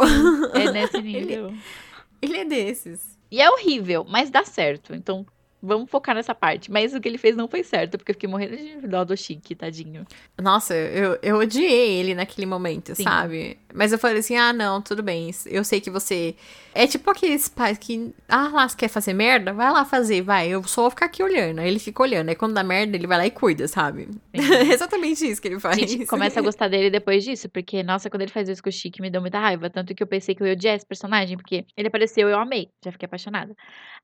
[0.55, 1.53] É nesse nível.
[2.19, 3.19] Ele é desses.
[3.29, 4.95] E é horrível, mas dá certo.
[4.95, 5.27] Então,
[5.61, 6.71] vamos focar nessa parte.
[6.71, 9.15] Mas o que ele fez não foi certo, porque eu fiquei morrendo de dó do
[9.15, 10.05] Chique, tadinho.
[10.41, 13.03] Nossa, eu, eu odiei ele naquele momento, Sim.
[13.03, 13.57] sabe?
[13.73, 15.31] Mas eu falei assim: ah, não, tudo bem.
[15.45, 16.35] Eu sei que você.
[16.73, 18.13] É tipo aqueles pais que.
[18.27, 19.53] Ah, lá, você quer fazer merda?
[19.53, 20.49] Vai lá fazer, vai.
[20.49, 21.59] Eu só vou ficar aqui olhando.
[21.59, 22.29] Aí ele fica olhando.
[22.29, 24.09] Aí quando dá merda, ele vai lá e cuida, sabe?
[24.33, 25.77] Exatamente isso que ele A faz.
[25.77, 28.71] gente começa a gostar dele depois disso, porque, nossa, quando ele faz isso com o
[28.71, 29.69] Chique, me deu muita raiva.
[29.69, 32.69] Tanto que eu pensei que eu ia odiar esse personagem, porque ele apareceu eu amei,
[32.83, 33.53] já fiquei apaixonada.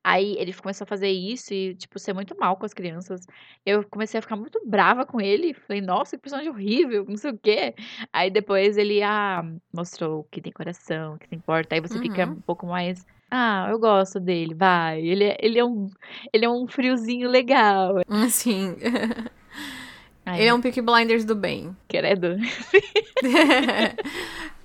[0.03, 3.25] Aí ele começou a fazer isso e, tipo, ser muito mal com as crianças.
[3.65, 5.53] Eu comecei a ficar muito brava com ele.
[5.53, 7.75] Falei, nossa, que personagem horrível, não sei o quê.
[8.13, 9.43] Aí depois ele ah,
[9.73, 11.75] mostrou que tem coração, que tem porta.
[11.75, 12.33] Aí você fica Uhum.
[12.33, 13.05] um pouco mais.
[13.29, 15.01] Ah, eu gosto dele, vai.
[15.01, 15.89] Ele é, ele é, um,
[16.31, 17.95] ele é um friozinho legal.
[18.07, 18.77] Assim.
[20.25, 21.75] Ai, ele é um Peaky Blinders do bem.
[21.89, 22.37] Credo.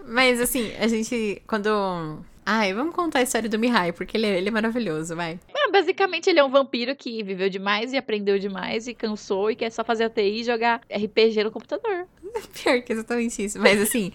[0.07, 1.43] Mas assim, a gente.
[1.47, 2.25] Quando.
[2.45, 5.39] Ai, vamos contar a história do Mihai, porque ele é, ele é maravilhoso, vai.
[5.55, 9.55] Ah, basicamente, ele é um vampiro que viveu demais e aprendeu demais e cansou e
[9.55, 12.07] quer só fazer a TI e jogar RPG no computador.
[12.63, 13.61] Pior que exatamente isso.
[13.61, 14.13] Mas assim,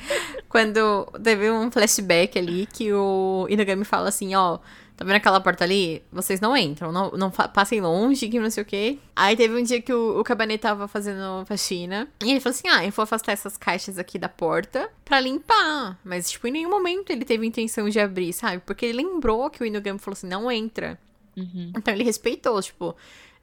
[0.50, 4.60] quando teve um flashback ali que o Inagami fala assim, ó,
[4.98, 6.02] tá vendo aquela porta ali?
[6.12, 8.98] Vocês não entram, não, não passem longe, que não sei o quê.
[9.16, 12.08] Aí teve um dia que o, o Cabanet tava fazendo faxina.
[12.26, 16.00] E ele falou assim: ah, eu vou afastar essas caixas aqui da porta pra limpar.
[16.04, 18.62] Mas, tipo, em nenhum momento ele teve intenção de abrir, sabe?
[18.66, 21.00] Porque ele lembrou que o Inugami falou assim: não entra.
[21.38, 21.72] Uhum.
[21.78, 22.96] Então ele respeitou, tipo,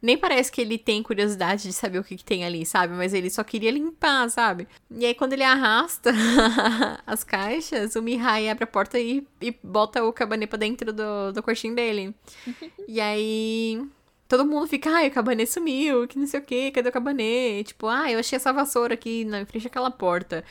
[0.04, 2.92] nem parece que ele tem curiosidade de saber o que, que tem ali, sabe?
[2.92, 4.68] Mas ele só queria limpar, sabe?
[4.90, 6.12] E aí quando ele arrasta
[7.06, 11.32] as caixas, o Mihai abre a porta e, e bota o Cabané pra dentro do,
[11.32, 12.14] do quartinho dele.
[12.86, 13.82] e aí
[14.28, 17.62] todo mundo fica, ai, o Cabané sumiu, que não sei o que, cadê o Cabané?
[17.64, 20.44] Tipo, ah, eu achei essa vassoura aqui na frente daquela porta.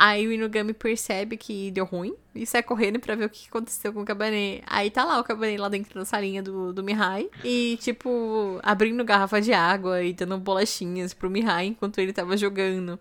[0.00, 3.92] Aí o Inugami percebe que deu ruim e sai correndo pra ver o que aconteceu
[3.92, 4.60] com o Cabané.
[4.64, 7.28] Aí tá lá o Cabané lá dentro da salinha do, do Mihai.
[7.42, 12.96] E, tipo, abrindo garrafa de água e dando bolachinhas pro Mihai enquanto ele tava jogando.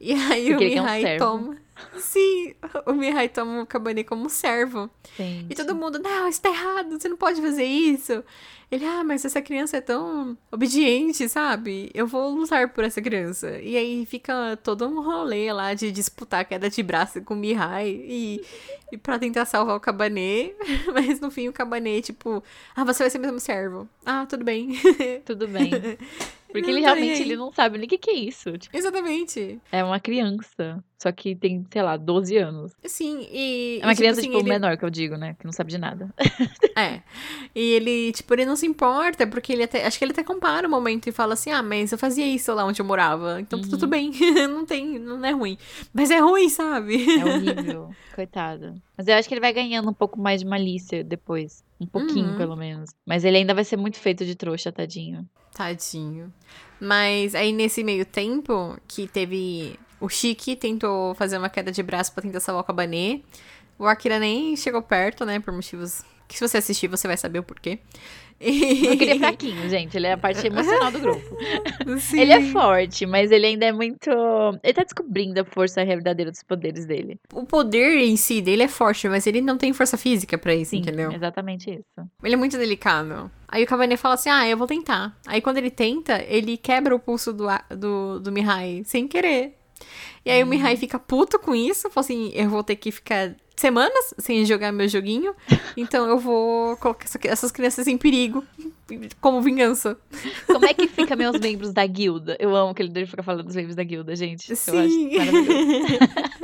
[0.00, 1.56] E aí Porque o ele quer um Mihai toma.
[1.98, 2.54] Sim,
[2.86, 4.90] o Mihai toma o Cabané como servo.
[5.16, 5.46] Sim.
[5.48, 8.24] E todo mundo, não, isso tá errado, você não pode fazer isso.
[8.70, 11.90] Ele, ah, mas essa criança é tão obediente, sabe?
[11.92, 13.58] Eu vou lutar por essa criança.
[13.60, 17.88] E aí fica todo um rolê lá de disputar queda de braço com o Mihai
[17.88, 18.44] e,
[18.92, 20.54] e pra tentar salvar o Cabanê.
[20.94, 22.44] Mas no fim o Cabanê, tipo,
[22.76, 23.88] ah, você vai ser mesmo servo.
[24.06, 24.70] Ah, tudo bem.
[25.26, 25.70] Tudo bem.
[26.50, 28.56] Porque Não, ele realmente ele não sabe nem o que, que é isso.
[28.58, 29.60] Tipo, Exatamente.
[29.70, 30.82] é uma criança.
[30.98, 32.72] Só que tem, sei lá, 12 anos.
[32.84, 33.78] Sim, e.
[33.80, 35.34] É uma e, criança, assim, tipo, ele- menor que eu digo, né?
[35.38, 36.12] Que não sabe de nada.
[36.76, 37.02] É.
[37.54, 39.84] E ele, tipo, ele não se importa, porque ele até.
[39.84, 42.54] Acho que ele até compara o momento e fala assim: ah, mas eu fazia isso
[42.54, 43.38] lá onde eu morava.
[43.40, 44.10] Então tá tudo bem.
[44.48, 44.98] não tem.
[44.98, 45.58] Não é ruim.
[45.92, 47.18] Mas é ruim, sabe?
[47.18, 47.90] É horrível.
[48.14, 48.80] Coitado.
[48.96, 51.62] Mas eu acho que ele vai ganhando um pouco mais de malícia depois.
[51.80, 52.36] Um pouquinho, Uhum.
[52.36, 52.90] pelo menos.
[53.06, 55.26] Mas ele ainda vai ser muito feito de trouxa, tadinho.
[55.54, 56.32] Tadinho.
[56.80, 59.78] Mas aí nesse meio tempo que teve.
[60.00, 63.22] O Chique tentou fazer uma queda de braço pra tentar salvar o Cabanê.
[63.78, 65.40] O Akira nem chegou perto, né?
[65.40, 66.02] Por motivos.
[66.30, 67.80] Que se você assistir, você vai saber o porquê.
[68.40, 68.86] E...
[68.86, 69.96] Eu queria fraquinho, gente.
[69.96, 71.36] Ele é a parte emocional do grupo.
[71.98, 72.20] Sim.
[72.20, 74.08] Ele é forte, mas ele ainda é muito.
[74.62, 77.18] Ele tá descobrindo a força verdadeira dos poderes dele.
[77.34, 80.70] O poder em si dele é forte, mas ele não tem força física pra isso,
[80.70, 81.10] Sim, entendeu?
[81.10, 82.08] exatamente isso.
[82.22, 83.28] Ele é muito delicado.
[83.48, 85.18] Aí o Cabanê fala assim: ah, eu vou tentar.
[85.26, 89.56] Aí quando ele tenta, ele quebra o pulso do, do, do Mihai sem querer.
[90.24, 93.34] E aí o Mihai fica puto com isso, fala assim: eu vou ter que ficar
[93.60, 95.34] semanas sem jogar meu joguinho,
[95.76, 98.44] então eu vou colocar essa- essas crianças em perigo
[99.20, 99.96] como vingança.
[100.46, 102.36] Como é que fica meus membros da guilda?
[102.40, 104.50] Eu amo que ele fica falando dos membros da guilda, gente.
[104.50, 105.16] Eu acho Sim.
[105.16, 105.50] maravilhoso.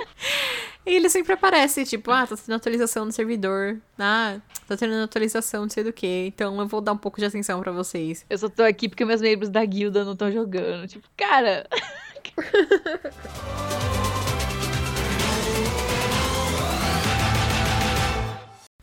[0.89, 3.77] E ele sempre aparece, tipo, ah, tá tendo atualização no servidor.
[3.99, 4.37] Ah,
[4.69, 6.27] tá tendo atualização não sei do que.
[6.29, 8.25] Então eu vou dar um pouco de atenção pra vocês.
[8.31, 10.87] Eu só tô aqui porque meus membros da guilda não estão jogando.
[10.87, 11.67] Tipo, cara.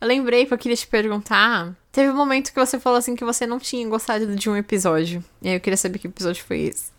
[0.04, 1.74] Eu lembrei que eu queria te perguntar.
[1.90, 5.24] Teve um momento que você falou assim que você não tinha gostado de um episódio.
[5.40, 6.92] E aí eu queria saber que episódio foi esse.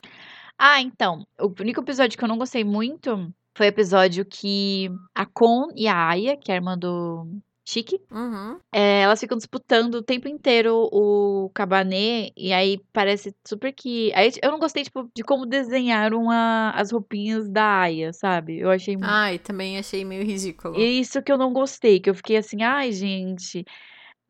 [0.58, 1.24] Ah, então.
[1.40, 5.88] O único episódio que eu não gostei muito foi o episódio que a Kon e
[5.88, 7.28] a Aya, que é a irmã do
[7.68, 8.60] Chique, Uhum.
[8.72, 12.30] é, elas ficam disputando o tempo inteiro o Cabané.
[12.38, 14.12] E aí parece super que.
[14.14, 18.60] Aí eu não gostei, tipo, de como desenharam a- as roupinhas da Aya, sabe?
[18.60, 20.80] Eu achei Ai, também achei meio ridículo.
[20.80, 23.66] E Isso que eu não gostei, que eu fiquei assim, ai, gente,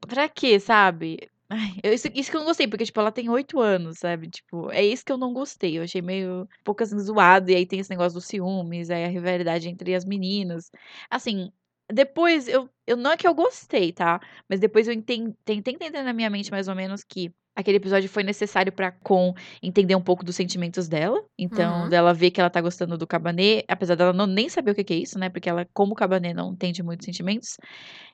[0.07, 1.29] pra quê, sabe?
[1.49, 4.29] Ai, eu- isso, isso que eu não gostei, porque, tipo, ela tem oito anos, sabe?
[4.29, 5.77] Tipo, é isso que eu não gostei.
[5.77, 7.51] Eu achei meio um pouco assim zoado.
[7.51, 10.71] E aí tem esse negócio dos ciúmes, aí a rivalidade entre as meninas.
[11.09, 11.51] Assim,
[11.91, 14.19] depois eu, eu não é que eu gostei, tá?
[14.49, 18.09] Mas depois eu enten- tentei entender na minha mente mais ou menos que aquele episódio
[18.09, 19.33] foi necessário pra Con
[19.63, 21.23] entender um pouco dos sentimentos dela.
[21.37, 21.89] Então, Uhum.
[21.89, 24.83] dela ver que ela tá gostando do Cabanê, apesar dela não nem saber o que
[24.83, 25.29] que é isso, né?
[25.29, 27.55] Porque ela, como Cabanê, não entende muitos sentimentos.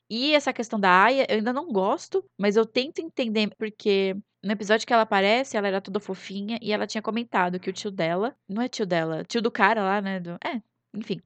[0.10, 4.52] E essa questão da Aya, eu ainda não gosto, mas eu tento entender, porque no
[4.52, 7.92] episódio que ela aparece, ela era toda fofinha e ela tinha comentado que o tio
[7.92, 10.20] dela, não é tio dela, tio do cara lá, né?
[10.20, 10.62] Do, é,
[10.96, 11.22] enfim,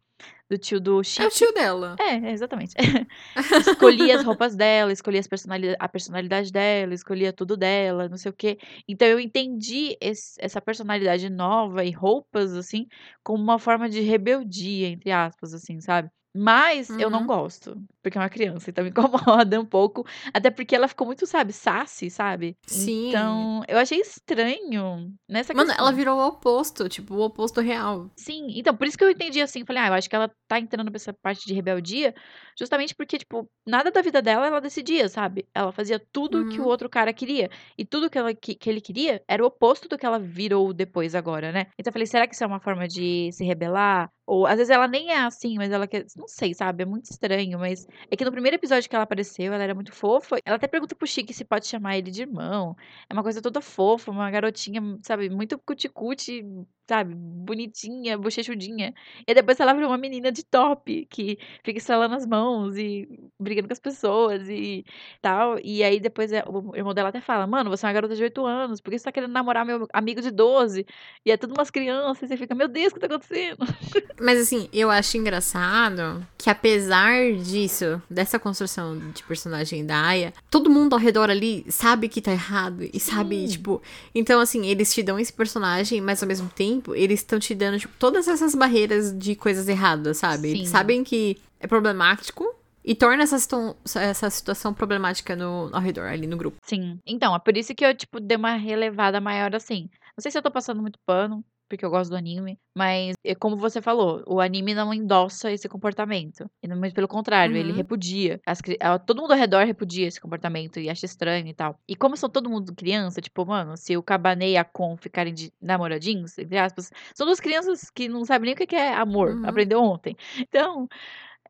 [0.49, 1.95] do tio do É o tio dela.
[1.99, 2.75] É, é, exatamente.
[3.59, 8.33] escolhia as roupas dela, escolhia personali a personalidade dela, escolhia tudo dela, não sei o
[8.33, 8.57] quê.
[8.87, 12.87] Então eu entendi esse- essa personalidade nova e roupas, assim,
[13.23, 16.09] como uma forma de rebeldia, entre aspas, assim, sabe?
[16.37, 17.27] Mas eu não Uhum.
[17.27, 20.05] gosto, porque é uma criança, então me incomoda um pouco.
[20.31, 22.55] Até porque ela ficou muito, sabe, sassy, sabe?
[22.67, 23.09] Sim.
[23.09, 25.85] Então, eu achei estranho nessa Mano, questão.
[25.87, 28.11] ela virou o oposto, tipo, o oposto real.
[28.15, 30.59] Sim, então por isso que eu entendi assim, falei, ah, eu acho que ela tá
[30.59, 32.13] entrando pra essa parte de rebeldia,
[32.57, 35.45] justamente porque, tipo, nada da vida dela ela decidia, sabe?
[35.53, 36.69] Ela fazia tudo que o Uhum.
[36.69, 37.49] outro cara queria.
[37.77, 40.73] E tudo que, ela, que, que ele queria era o oposto do que ela virou
[40.73, 41.67] depois agora, né?
[41.77, 44.09] Então eu falei, será que isso é uma forma de se rebelar?
[44.27, 46.05] Ou às vezes ela nem é assim, mas ela quer.
[46.17, 46.83] Não sei, sabe?
[46.83, 49.91] É muito estranho, mas é que no primeiro episódio que ela apareceu, ela era muito
[49.91, 50.37] fofa.
[50.45, 52.75] Ela até pergunta pro Chique se pode chamar ele de irmão.
[53.09, 55.29] É uma coisa toda fofa, uma garotinha, sabe?
[55.29, 56.43] Muito cuticute,
[56.87, 57.13] sabe?
[57.15, 58.93] Bonitinha, bochechudinha.
[59.27, 63.07] E depois ela virou uma menina de top, que fica estralando as mãos e
[63.39, 64.85] brigando com as pessoas e
[65.21, 65.57] tal.
[65.63, 68.23] E aí depois é- o irmão dela até fala: Mano, você é uma garota de
[68.23, 70.85] 8 anos, por que você tá querendo namorar meu amigo de 12?
[71.25, 73.57] E é tudo umas crianças, e você fica: Meu Deus, o que tá acontecendo?
[74.19, 80.69] Mas assim, eu acho engraçado que apesar disso, dessa construção de personagem da Aya, todo
[80.69, 83.47] mundo ao redor ali sabe que tá errado e sabe, Sim.
[83.47, 83.81] tipo.
[84.13, 87.79] Então, assim, eles te dão esse personagem, mas ao mesmo tempo, eles estão te dando,
[87.79, 90.49] tipo, todas essas barreiras de coisas erradas, sabe?
[90.49, 90.71] Eles Sim.
[90.71, 96.27] sabem que é problemático e torna essa, situ- essa situação problemática no, ao redor, ali
[96.27, 96.57] no grupo.
[96.63, 96.99] Sim.
[97.05, 99.89] Então, é por isso que eu, tipo, dei uma relevada maior assim.
[100.17, 103.35] Não sei se eu tô passando muito pano, porque eu gosto do anime, mas é
[103.35, 106.45] como você falou, o anime não endossa esse comportamento.
[106.63, 107.73] E Muito pelo contrário, ele Uhum.
[107.73, 108.39] repudia.
[108.45, 108.59] As
[109.05, 111.75] todo mundo ao redor repudia esse comportamento e acha estranho e tal.
[111.87, 115.33] E como são todo mundo criança, tipo, mano, se o Cabanê e a Kon ficarem
[115.33, 118.93] de namoradinhos, entre aspas, são duas crianças que não sabem nem o que que é
[118.93, 119.41] amor, Uhum.
[119.43, 120.15] aprendeu ontem.
[120.49, 120.87] Então,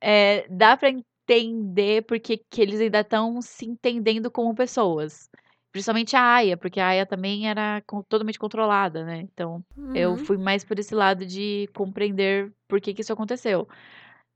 [0.01, 5.29] é, dá pra entender porque que eles ainda estão se entendendo como pessoas.
[5.75, 9.19] Principalmente a Aya, porque a Aya também era totalmente controlada, né?
[9.19, 9.61] Então,
[9.93, 10.17] eu Uhum.
[10.17, 13.67] fui mais por esse lado de compreender por que que isso aconteceu.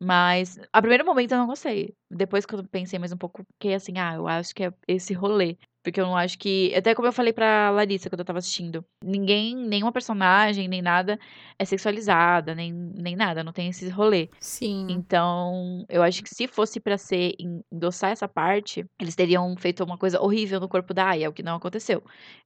[0.02, 1.96] Mas, a primeiro momento eu não gostei.
[2.12, 5.14] Depois que eu pensei mais um pouco, fiquei assim, ah, eu acho que é esse
[5.14, 5.58] rolê.
[5.84, 6.74] Porque eu não acho que.
[6.76, 8.84] Até como eu falei pra Larissa quando eu tava assistindo.
[9.04, 11.18] Ninguém, nenhuma personagem, nem nada
[11.58, 13.44] é sexualizada, nem, nem nada.
[13.44, 14.30] Não tem esse rolê.
[14.40, 14.88] Sim.
[14.90, 19.84] Então, eu acho que se fosse pra ser en- endossar essa parte, eles teriam feito
[19.84, 22.04] uma coisa horrível no corpo da Aya, o que não aconteceu.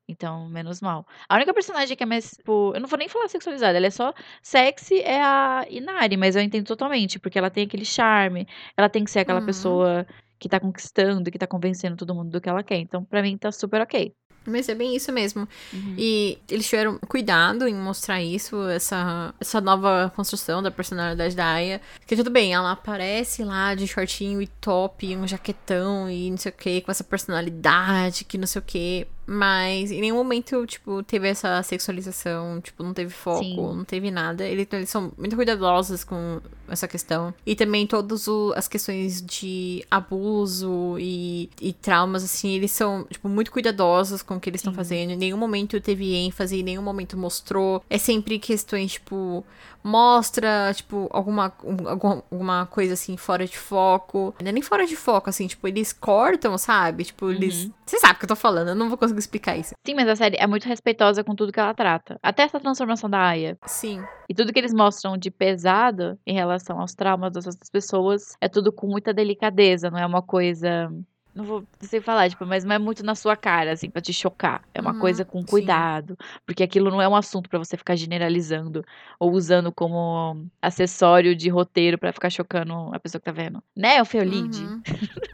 [0.07, 1.07] Então, menos mal.
[1.29, 3.89] A única personagem que é mais, tipo, eu não vou nem falar sexualizada, ela é
[3.89, 8.89] só sexy é a Inari, mas eu entendo totalmente, porque ela tem aquele charme, ela
[8.89, 9.45] tem que ser aquela Uhum.
[9.45, 10.05] pessoa
[10.39, 12.77] que tá conquistando, que tá convencendo todo mundo do que ela quer.
[12.77, 14.13] Então, pra mim tá super OK.
[14.45, 15.47] Mas é bem isso mesmo.
[15.71, 15.95] Uhum.
[15.97, 21.81] E eles tiveram cuidado em mostrar isso, essa, essa nova construção da personalidade da Aya.
[21.99, 26.37] Porque tudo bem, ela aparece lá de shortinho e top, e um jaquetão e não
[26.37, 29.07] sei o que, com essa personalidade que não sei o que.
[29.25, 33.55] Mas em nenhum momento, tipo, teve essa sexualização, tipo, não teve foco, Sim.
[33.55, 34.45] não teve nada.
[34.45, 37.33] Eles, eles são muito cuidadosos com essa questão.
[37.45, 43.51] E também todas as questões de abuso e, e traumas, assim, eles são, tipo, muito
[43.51, 45.11] cuidadosos com o que eles estão fazendo.
[45.11, 47.83] Em nenhum momento teve ênfase, em nenhum momento mostrou.
[47.89, 49.45] É sempre questões, tipo,
[49.83, 54.33] mostra, tipo, alguma, um- alguma, alguma coisa assim fora de foco.
[54.41, 57.03] Não é nem fora de foco, assim, tipo, eles cortam, sabe?
[57.03, 57.69] Tipo, eles.
[57.85, 59.73] Você sabe o que eu tô falando, eu não vou conseguir explicar isso.
[59.85, 62.17] Sim, mas a série é muito respeitosa com tudo que ela trata.
[62.23, 63.57] Até essa transformação da Aya.
[63.65, 64.01] Sim.
[64.29, 68.47] E tudo que eles mostram de pesado em relação aos traumas das outras pessoas é
[68.47, 70.89] tudo com muita delicadeza, não é uma coisa.
[71.35, 74.13] Não vou sei falar, tipo, mas não é muito na sua cara, assim, pra te
[74.13, 74.63] chocar.
[74.73, 75.49] É uma Uhum, coisa com sim.
[75.49, 76.15] cuidado.
[76.45, 78.85] Porque aquilo não é um assunto pra você ficar generalizando
[79.19, 83.63] ou usando como acessório de roteiro pra ficar chocando a pessoa que tá vendo.
[83.75, 84.63] Né, o Feolide?
[84.65, 84.81] Uhum.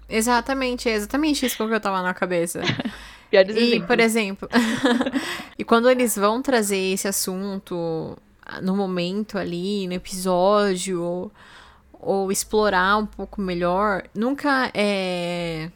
[0.08, 2.62] exatamente, é exatamente isso que eu tava na cabeça.
[3.30, 3.88] Piores E, exemplos.
[3.88, 4.50] por exemplo,
[5.58, 8.18] e quando eles vão trazer esse assunto
[8.62, 11.32] no momento ali, no episódio, ou,
[11.94, 15.70] ou explorar um pouco melhor, nunca é,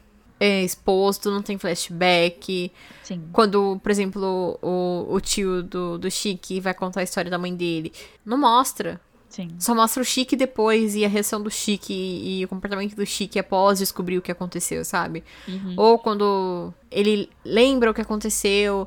[0.44, 2.70] é exposto, não tem flashback.
[3.02, 3.22] Sim.
[3.32, 7.54] Quando, por exemplo, o, o tio do, do Chique vai contar a história da mãe
[7.54, 7.92] dele,
[8.24, 9.00] não mostra.
[9.28, 9.48] Sim.
[9.58, 13.38] Só mostra o Chique depois e a reação do Chique e o comportamento do Chique
[13.38, 15.24] após descobrir o que aconteceu, sabe?
[15.48, 15.74] Uhum.
[15.76, 18.86] Ou quando ele lembra o que aconteceu,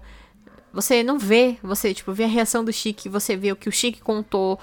[0.72, 3.72] você não vê, você, tipo, vê a reação do Chique, você vê o que o
[3.72, 4.60] Chique contou,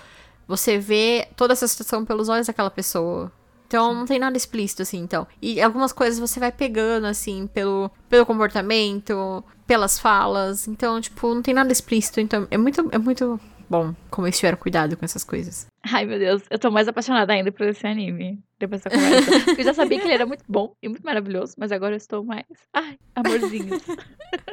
[0.47, 3.30] você vê toda essa situação pelos olhos daquela pessoa.
[3.75, 5.27] Então não tem nada explícito, assim, então.
[5.43, 10.68] E algumas coisas você vai pegando, assim, pelo, pelo comportamento, pelas falas.
[10.68, 12.20] Então, tipo, não tem nada explícito.
[12.20, 15.66] Então, é muito, é muito bom como eles tiveram cuidado com essas coisas.
[15.93, 18.39] Ai, meu Deus, eu tô mais apaixonada ainda por esse anime.
[18.61, 19.51] Depois dessa conversa.
[19.59, 22.25] Eu já sabia que ele era muito bom e muito maravilhoso, mas agora eu estou
[22.25, 22.47] mais.
[22.72, 23.83] Ai, amorzinhos.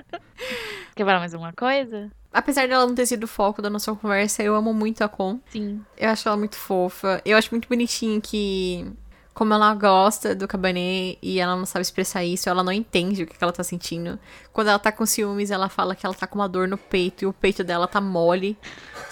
[0.96, 2.12] Quer falar mais alguma coisa?
[2.34, 5.40] Apesar dela não ter sido o foco da nossa conversa, eu amo muito a Con.
[5.50, 5.82] Sim.
[5.98, 7.22] Eu acho ela muito fofa.
[7.24, 8.92] Eu acho muito bonitinho que,
[9.34, 13.28] como ela gosta do Cabané e ela não sabe expressar isso, ela não entende o
[13.28, 14.20] que que ela tá sentindo.
[14.52, 17.24] Quando ela tá com ciúmes, ela fala que ela tá com uma dor no peito
[17.24, 18.58] e o peito dela tá mole.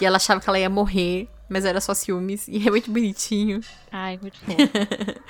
[0.00, 2.46] E ela achava que ela ia morrer, mas era só ciúmes.
[2.48, 3.60] E é muito bonitinho.
[3.90, 4.56] Ai, muito fofo.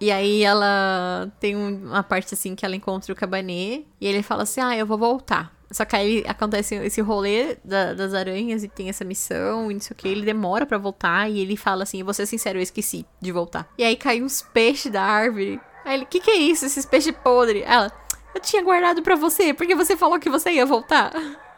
[0.00, 4.22] E aí ela tem um- uma parte assim que ela encontra o Cabané e ele
[4.22, 5.52] fala assim: Ah, eu vou voltar.
[5.70, 9.80] Só que aí acontece esse rolê da- das aranhas e tem essa missão e não
[9.80, 10.08] sei o que.
[10.08, 13.68] Ele demora pra voltar e ele fala assim: Vou ser sincero, eu esqueci de voltar.
[13.76, 15.60] E aí cai uns peixes da árvore.
[15.84, 16.64] Aí ele: Que que é isso?
[16.64, 17.62] Esses peixes podres?
[17.66, 17.92] Ela:
[18.34, 21.12] Eu tinha guardado pra você, porque você falou que você ia voltar.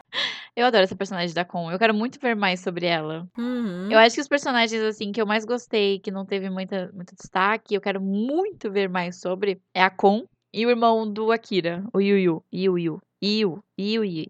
[0.57, 1.71] Eu adoro essa personagem da Con.
[1.71, 3.29] Eu quero muito ver mais sobre ela.
[3.39, 3.89] Uhum.
[3.93, 7.15] Eu acho que os personagens, assim, que eu mais gostei, que não teve muita, muito
[7.15, 11.85] destaque, eu quero muito ver mais sobre, é a Con e o irmão do Akira,
[11.95, 12.45] o Yu Yu.
[12.53, 13.01] Yu Yu.
[13.23, 13.63] Yu.
[13.79, 14.27] Yu Yu.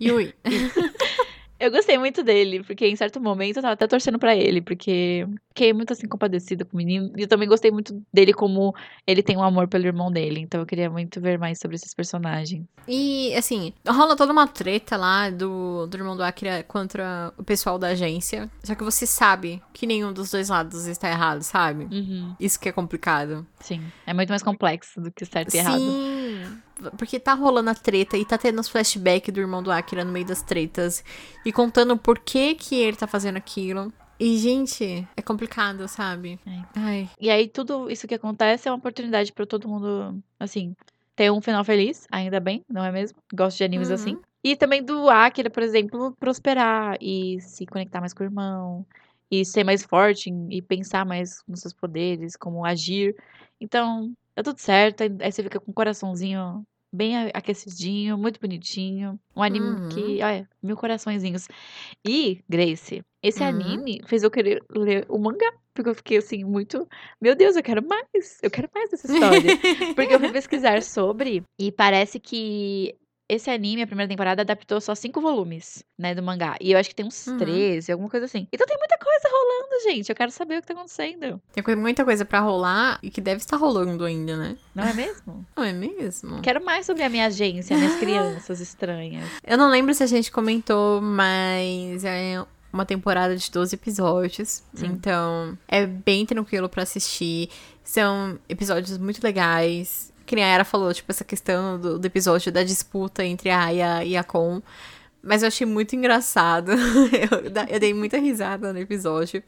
[0.00, 0.34] Yui.
[1.62, 5.24] Eu gostei muito dele, porque em certo momento eu tava até torcendo pra ele, porque
[5.50, 7.12] fiquei muito assim compadecida com o menino.
[7.16, 8.74] E eu também gostei muito dele como
[9.06, 10.40] ele tem um amor pelo irmão dele.
[10.40, 12.66] Então eu queria muito ver mais sobre esses personagens.
[12.88, 17.78] E, assim, rola toda uma treta lá do, do irmão do Akira contra o pessoal
[17.78, 18.50] da agência.
[18.64, 21.84] Só que você sabe que nenhum dos dois lados está errado, sabe?
[21.84, 22.34] Uhum.
[22.40, 23.46] Isso que é complicado.
[23.60, 23.80] Sim.
[24.04, 25.78] É muito mais complexo do que certo e errado.
[25.78, 26.62] Sim.
[26.98, 30.12] Porque tá rolando a treta e tá tendo os flashbacks do irmão do Akira no
[30.12, 31.04] meio das tretas.
[31.44, 33.92] E contando por que que ele tá fazendo aquilo.
[34.18, 36.38] E, gente, é complicado, sabe?
[36.46, 36.62] É.
[36.76, 37.10] Ai.
[37.20, 40.74] E aí tudo isso que acontece é uma oportunidade pra todo mundo, assim,
[41.16, 43.18] ter um final feliz, ainda bem, não é mesmo?
[43.34, 43.94] Gosto de animes Uhum.
[43.94, 44.18] assim.
[44.44, 48.86] E também do Akira, por exemplo, prosperar e se conectar mais com o irmão.
[49.30, 53.16] E ser mais forte e pensar mais nos seus poderes, como agir.
[53.58, 55.02] Então, é tudo certo.
[55.02, 56.62] Aí você fica com o coraçãozinho
[56.92, 59.18] bem aquecidinho, muito bonitinho.
[59.34, 59.88] Um anime Uhum.
[59.88, 61.48] que, olha, mil coraçõezinhos.
[62.06, 63.48] E, Grace, esse Uhum.
[63.48, 65.50] anime fez eu querer ler o mangá.
[65.74, 66.86] Porque eu fiquei assim, muito.
[67.18, 68.38] Meu Deus, eu quero mais!
[68.42, 69.56] Eu quero mais dessa história.
[69.96, 72.94] Porque eu fui pesquisar sobre e parece que
[73.34, 76.56] esse anime, a primeira temporada, adaptou só cinco volumes, né, do mangá.
[76.60, 77.38] E eu acho que tem uns Uhum.
[77.38, 78.46] 13, alguma coisa assim.
[78.52, 80.08] Então tem muita coisa rolando, gente.
[80.08, 81.40] Eu quero saber o que tá acontecendo.
[81.52, 84.56] Tem muita coisa pra rolar e que deve estar rolando ainda, né?
[84.74, 85.46] Não é mesmo?
[85.56, 86.40] Não é mesmo?
[86.42, 89.24] Quero mais sobre a minha agência, minhas crianças estranhas.
[89.46, 94.62] Eu não lembro se a gente comentou, mas é uma temporada de 12 episódios.
[94.74, 94.86] Sim.
[94.86, 97.48] Então, é bem tranquilo pra assistir.
[97.84, 100.11] São episódios muito legais.
[100.26, 103.64] Que nem a Yara falou, tipo, essa questão do, do episódio da disputa entre a
[103.64, 104.62] Aya e a Kon.
[105.22, 106.72] Mas eu achei muito engraçado.
[107.12, 109.42] eu, eu dei muita risada no episódio.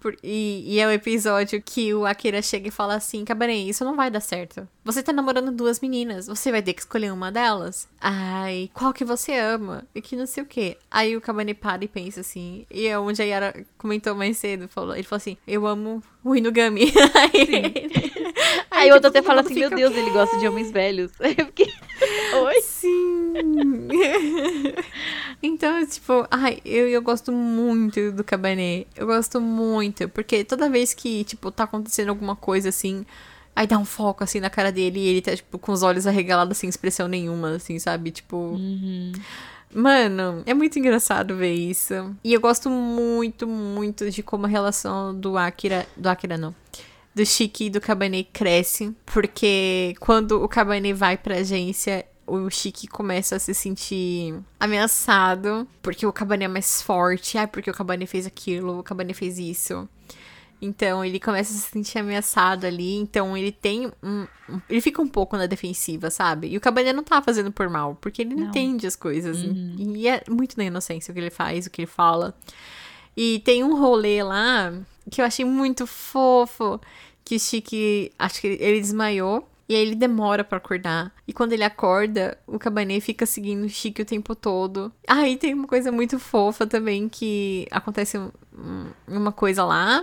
[0.00, 3.84] Por- e, e é o episódio que o Akira chega e fala assim: Cabanê, isso
[3.84, 4.66] não vai dar certo.
[4.84, 7.88] Você tá namorando duas meninas, você vai ter que escolher uma delas.
[8.00, 9.84] Ai, qual que você ama?
[9.94, 10.76] E que não sei o quê.
[10.90, 12.64] Aí o Cabanê para e pensa assim.
[12.70, 16.34] E é onde a Yara comentou mais cedo: falou, ele falou assim: Eu amo o
[16.36, 16.92] Inugami.
[17.14, 17.88] Aí,
[18.70, 21.10] Aí o outro até fala assim, meu Deus, ele gosta de homens velhos.
[21.20, 21.66] Aí eu fiquei,
[22.44, 22.60] oi?
[22.62, 23.07] Sim.
[25.42, 28.86] então, tipo, ai, eu, eu gosto muito do Cabernet.
[28.96, 30.08] Eu gosto muito.
[30.08, 33.04] Porque toda vez que, tipo, tá acontecendo alguma coisa assim.
[33.54, 36.06] Aí dá um foco assim na cara dele e ele tá, tipo, com os olhos
[36.06, 38.10] arregalados, sem expressão nenhuma, assim, sabe?
[38.10, 38.36] Tipo.
[38.36, 39.12] Uhum.
[39.74, 42.16] Mano, é muito engraçado ver isso.
[42.24, 45.86] E eu gosto muito, muito de como a relação do Akira.
[45.96, 46.54] Do Akira, não.
[47.14, 48.94] Do Chique e do Cabernet cresce.
[49.04, 55.66] Porque quando o Cabernet vai pra agência, o Chique começa a se sentir ameaçado.
[55.82, 57.36] Porque o Cabernet é mais forte.
[57.38, 59.88] Ai, porque o Cabernet fez aquilo, o Cabernet fez isso.
[60.60, 62.96] Então ele começa a se sentir ameaçado ali.
[62.96, 64.26] Então ele tem um.
[64.68, 66.48] ele fica um pouco na defensiva, sabe?
[66.48, 68.48] E o Cabernet não tá fazendo por mal, porque ele não, Não.
[68.48, 69.38] entende as coisas.
[69.38, 72.34] E é muito na inocência o que ele faz, o que ele fala.
[73.16, 74.72] E tem um rolê lá
[75.10, 76.80] que eu achei muito fofo.
[77.24, 78.10] Que o Chique.
[78.18, 79.48] Acho que ele desmaiou.
[79.68, 81.12] E aí ele demora pra acordar.
[81.26, 84.90] E quando ele acorda, o Cabernet fica seguindo o Chique o tempo todo.
[85.06, 90.02] Aí tem uma coisa muito fofa também que acontece um- um- uma coisa lá.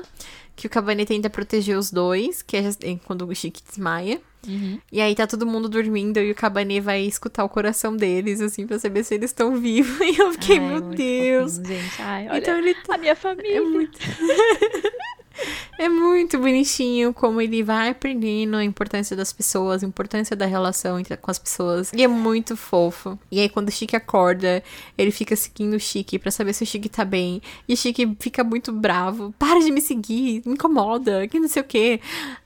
[0.55, 2.63] Que o Cabernet tenta proteger os dois, que é
[3.05, 4.21] quando o Chique desmaia.
[4.47, 4.79] Uhum.
[4.91, 8.67] E aí tá todo mundo dormindo e o Cabernet vai escutar o coração deles, assim,
[8.67, 9.97] pra saber se eles estão vivos.
[9.99, 11.57] E eu fiquei, Ai, meu muito Deus.
[11.57, 11.79] fofinho.
[11.99, 13.57] Ai, olha, Então ele tá a minha família.
[13.57, 13.97] é muito.
[15.77, 20.99] é muito bonitinho como ele vai aprendendo a importância das pessoas, a importância da relação
[20.99, 21.91] entre, com as pessoas.
[21.93, 23.17] E é muito fofo.
[23.31, 24.63] E aí, quando o Chique acorda,
[24.97, 27.41] ele fica seguindo o Chique pra saber se o Chique tá bem.
[27.67, 29.33] E o Chique fica muito bravo.
[29.37, 31.99] Para de me seguir, me incomoda, que não sei o quê.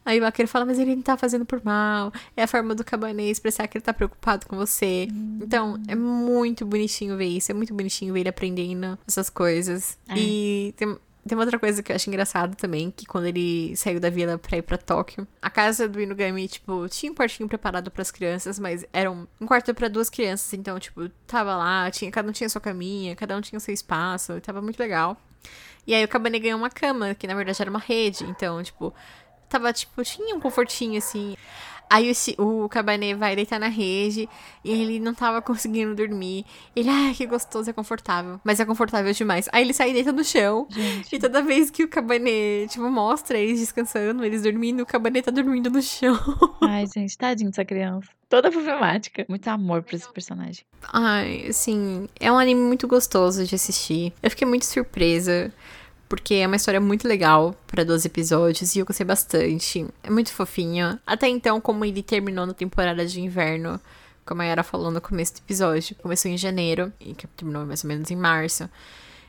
[0.05, 2.11] Aí o Akira fala, mas ele não tá fazendo por mal.
[2.35, 5.07] É a forma do Cabanê expressar que ele tá preocupado com você.
[5.39, 7.51] Então, é muito bonitinho ver isso.
[7.51, 9.97] É muito bonitinho ver ele aprendendo essas coisas.
[10.07, 10.17] É.
[10.17, 10.97] E tem,
[11.29, 14.37] tem uma outra coisa que eu acho engraçado também, que quando ele saiu da vila
[14.37, 18.57] pra ir pra Tóquio, a casa do Inugami, tipo, tinha um quartinho preparado pras crianças,
[18.57, 22.49] mas era um, quarto pra duas crianças, então, tipo, tava lá, tinha, cada um tinha
[22.49, 25.15] sua caminha, cada um tinha seu espaço, tava muito legal.
[25.85, 28.93] E aí o Cabané ganhou uma cama, que na verdade era uma rede, então, tipo,
[29.47, 31.35] tava, tipo, tinha um confortinho, assim.
[31.89, 34.29] Aí o, o Cabané vai deitar na rede
[34.63, 36.45] e ele não tava conseguindo dormir.
[36.75, 38.39] Ele, ai, que gostoso, é confortável.
[38.43, 39.49] Mas é confortável demais.
[39.51, 40.67] Aí ele sai e deita no chão.
[40.69, 41.15] Gente.
[41.15, 45.31] E toda vez que o Cabané, tipo, mostra eles descansando, eles dormindo, o Cabané tá
[45.31, 46.17] dormindo no chão.
[46.61, 48.09] Ai, gente, tadinho dessa criança.
[48.29, 49.25] Toda problemática.
[49.27, 50.63] Muito amor pra esse personagem.
[50.93, 54.13] Ai, assim, é um anime muito gostoso de assistir.
[54.21, 55.51] Eu fiquei muito surpresa,
[56.09, 59.85] porque é uma história muito legal pra 12 episódios e eu gostei bastante.
[60.03, 60.99] É muito fofinho.
[61.05, 63.79] Até então, como ele terminou na temporada de inverno,
[64.25, 67.87] como a Yara falou no começo do episódio, começou em janeiro e terminou mais ou
[67.87, 68.67] menos em março.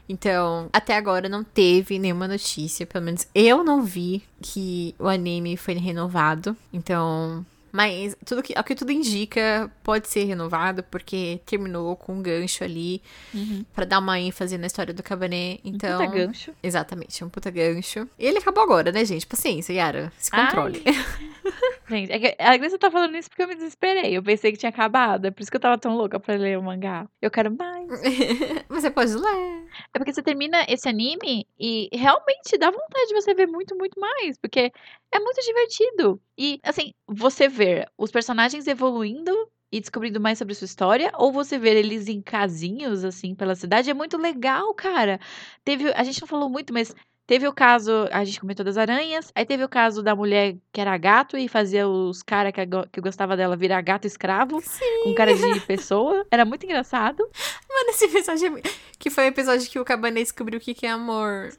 [0.09, 5.57] Então, até agora não teve nenhuma notícia, pelo menos eu não vi que o anime
[5.57, 6.57] foi renovado.
[6.73, 12.23] Então, mas tudo que, ao que tudo indica, pode ser renovado, porque terminou com um
[12.23, 13.03] gancho ali
[13.35, 13.65] Uhum.
[13.75, 15.59] pra dar uma ênfase na história do Cabané.
[15.65, 16.53] Então, Puta gancho.
[16.63, 18.09] exatamente, um puta gancho.
[18.19, 19.27] E ele acabou agora, né, gente?
[19.27, 20.83] Paciência, Yara, se controle.
[21.89, 24.17] Gente, é a Grace tá falando isso porque eu me desesperei.
[24.17, 25.27] Eu pensei que tinha acabado.
[25.27, 27.09] É por isso que eu tava tão louca pra ler o mangá.
[27.21, 27.89] Eu quero mais.
[28.69, 29.67] Você pode ler.
[29.95, 33.99] É porque você termina esse anime e realmente dá vontade de você ver muito, muito
[33.99, 34.37] mais.
[34.39, 34.73] Porque
[35.13, 36.21] é muito divertido.
[36.37, 39.33] E, assim, você ver os personagens evoluindo
[39.73, 43.89] e descobrindo mais sobre sua história, ou você ver eles em casinhos, assim, pela cidade,
[43.89, 45.21] é muito legal, cara.
[45.65, 45.93] Teve.
[45.93, 46.95] A gente não falou muito, mas
[47.31, 50.81] Teve o caso, a gente comentou das aranhas, aí teve o caso da mulher que
[50.81, 52.61] era gato e fazia os caras que,
[52.91, 54.61] que gostava dela virar gato escravo,
[55.05, 56.27] com cara de pessoa.
[56.29, 57.23] Era muito engraçado.
[57.69, 58.63] Mano, esse episódio é...
[58.99, 61.51] Que foi o episódio que o Cabanê descobriu o que, que é amor.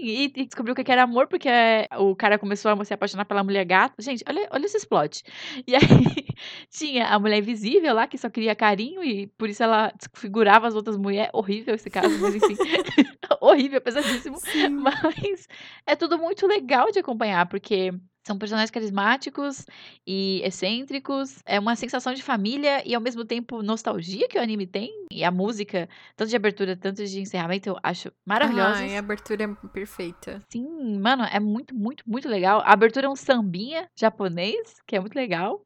[0.00, 3.24] E, e descobriu o que era amor, porque é, o cara começou a se apaixonar
[3.24, 4.00] pela mulher gato.
[4.00, 5.22] Gente, olha, olha esse plot.
[5.66, 5.80] E aí
[6.70, 10.74] tinha a mulher invisível lá, que só queria carinho, e por isso ela desfigurava as
[10.74, 11.30] outras mulheres.
[11.32, 12.56] Horrível esse caso, mas enfim.
[13.40, 14.38] Horrível, pesadíssimo.
[14.70, 15.46] Mas
[15.86, 17.92] é tudo muito legal de acompanhar, porque
[18.28, 19.64] são personagens carismáticos
[20.06, 21.38] e excêntricos.
[21.46, 24.92] É uma sensação de família e ao mesmo tempo nostalgia que o anime tem.
[25.10, 28.80] E a música, tanto de abertura, tanto de encerramento, eu acho maravilhosa.
[28.80, 30.42] Ai, a abertura é perfeita.
[30.50, 32.60] Sim, mano, é muito, muito, muito legal.
[32.60, 35.62] A abertura é um sambinha japonês, que é muito legal.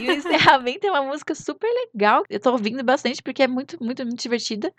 [0.00, 2.22] E o encerramento é uma música super legal.
[2.30, 4.72] Eu tô ouvindo bastante porque é muito, muito, muito divertida.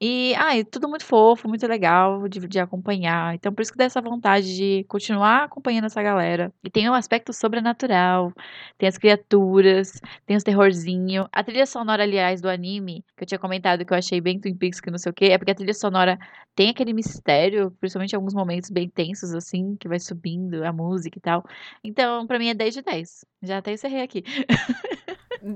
[0.00, 3.34] E, ah, é tudo muito fofo, muito legal de, de acompanhar.
[3.34, 6.52] Então, por isso que dá essa vontade de continuar acompanhando essa galera.
[6.62, 8.32] E tem um aspecto sobrenatural,
[8.76, 11.28] tem as criaturas, tem os terrorzinho.
[11.32, 14.56] A trilha sonora, aliás, do anime, que eu tinha comentado que eu achei bem Twin
[14.56, 16.18] Peaks, que não sei o quê, é porque a trilha sonora
[16.54, 21.18] tem aquele mistério, principalmente em alguns momentos bem tensos, assim, que vai subindo a música
[21.18, 21.44] e tal.
[21.82, 23.24] Então, pra mim é 10 de 10.
[23.42, 24.24] Já até encerrei aqui.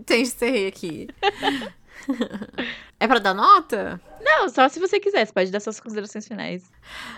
[0.06, 1.08] Tem encerrei aqui.
[2.98, 4.00] é pra dar nota?
[4.20, 6.64] Não, só se você quiser, você pode dar suas considerações finais.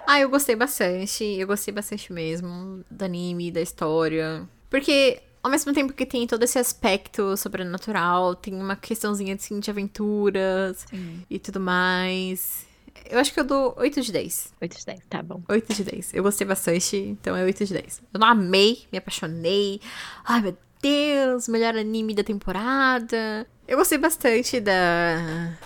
[0.07, 1.25] Ah, eu gostei bastante.
[1.25, 4.49] Eu gostei bastante mesmo do anime, da história.
[4.69, 9.71] Porque, ao mesmo tempo que tem todo esse aspecto sobrenatural, tem uma questãozinha assim, de
[9.71, 11.25] aventuras Sim.
[11.29, 12.67] e tudo mais.
[13.09, 14.55] Eu acho que eu dou 8 de 10.
[14.61, 15.43] 8 de 10, tá bom.
[15.49, 16.15] 8 de 10.
[16.15, 18.03] Eu gostei bastante, então é 8 de 10.
[18.13, 19.81] Eu não amei, me apaixonei.
[20.25, 23.47] Ai, meu Deus, melhor anime da temporada.
[23.69, 25.57] Eu gostei bastante da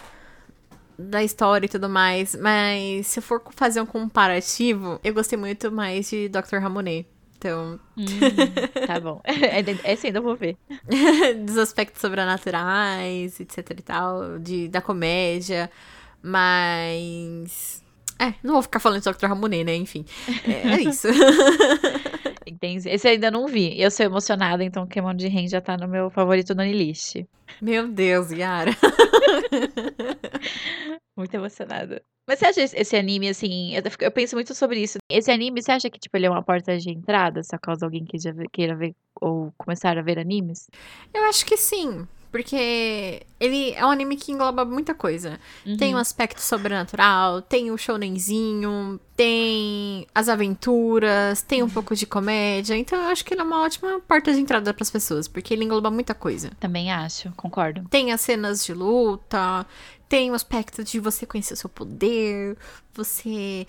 [0.99, 5.71] da história e tudo mais, mas se eu for fazer um comparativo, eu gostei muito
[5.73, 6.59] mais de Dr.
[6.59, 7.07] Ramonet.
[7.37, 8.05] Então, Hum,
[8.87, 9.21] tá bom.
[9.25, 10.57] É, Esse ainda eu vou ver.
[11.45, 15.71] dos aspectos sobrenaturais, etc e tal, de, da comédia,
[16.23, 17.83] mas...
[18.19, 19.27] É, não vou ficar falando de Dr.
[19.27, 19.75] Ramonet, né?
[19.75, 20.07] Enfim,
[20.47, 21.09] é, é isso.
[22.47, 22.89] Entendi.
[22.89, 23.81] Esse eu ainda não vi.
[23.81, 27.25] Eu sou emocionada, então Pokémon de Ren já tá no meu favorito no Anilist.
[27.61, 28.71] Meu Deus, Yara.
[31.17, 32.03] Muito emocionada.
[32.27, 34.99] Mas você acha esse- anime, assim, eu, penso muito sobre isso.
[35.11, 38.05] Esse anime, você acha que, tipo, ele é uma porta de entrada, só caso alguém
[38.05, 40.69] que já queira ver ou começar a ver animes?
[41.13, 42.07] Eu acho que sim.
[42.35, 45.39] Porque ele é um anime que engloba muita coisa.
[45.79, 52.77] Tem um aspecto sobrenatural, tem o shonenzinho, tem as aventuras, tem um pouco de comédia.
[52.77, 55.63] Então eu acho que ele é uma ótima porta de entrada pras pessoas, porque ele
[55.63, 56.51] engloba muita coisa.
[56.59, 57.87] Também acho, concordo.
[57.89, 59.65] Tem as cenas de luta,
[60.09, 62.57] tem o aspecto de você conhecer o seu poder,
[62.93, 63.65] você.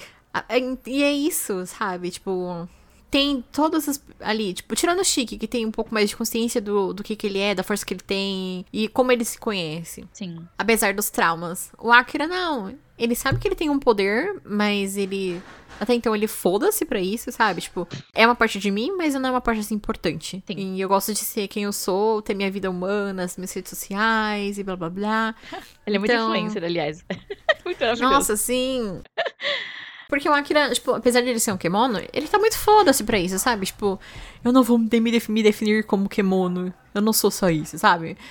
[0.88, 2.10] E é isso, sabe?
[2.10, 2.68] Tipo.
[3.16, 4.04] Tem todas as.
[4.20, 7.16] Ali, tipo, tirando o Chique, que tem um pouco mais de consciência do, do que,
[7.16, 10.04] que ele é, da força que ele tem e como ele se conhece.
[10.12, 10.46] Sim.
[10.58, 11.72] Apesar dos traumas.
[11.80, 12.76] O Akira, não.
[13.00, 15.42] Ele sabe que ele tem um poder, mas ele.
[15.80, 17.62] Até então ele foda-se pra isso, sabe?
[17.62, 20.44] Tipo, é uma parte de mim, mas não é uma parte assim importante.
[20.46, 20.76] Sim.
[20.76, 23.70] E eu gosto de ser quem eu sou, ter minha vida humana, as minhas redes
[23.70, 25.36] sociais e blá blá blá.
[25.88, 27.06] Ele é muito Então- influencer, aliás.
[27.64, 27.80] muito.
[28.02, 29.02] Nossa, sim.
[30.08, 33.20] Porque o Akira, tipo, apesar de ele ser um kemono, ele tá muito foda-se pra
[33.20, 33.66] isso, sabe?
[33.66, 34.00] Tipo,
[34.44, 36.74] eu não vou me def- me definir como kemono.
[36.94, 38.18] Eu não sou só isso, sabe?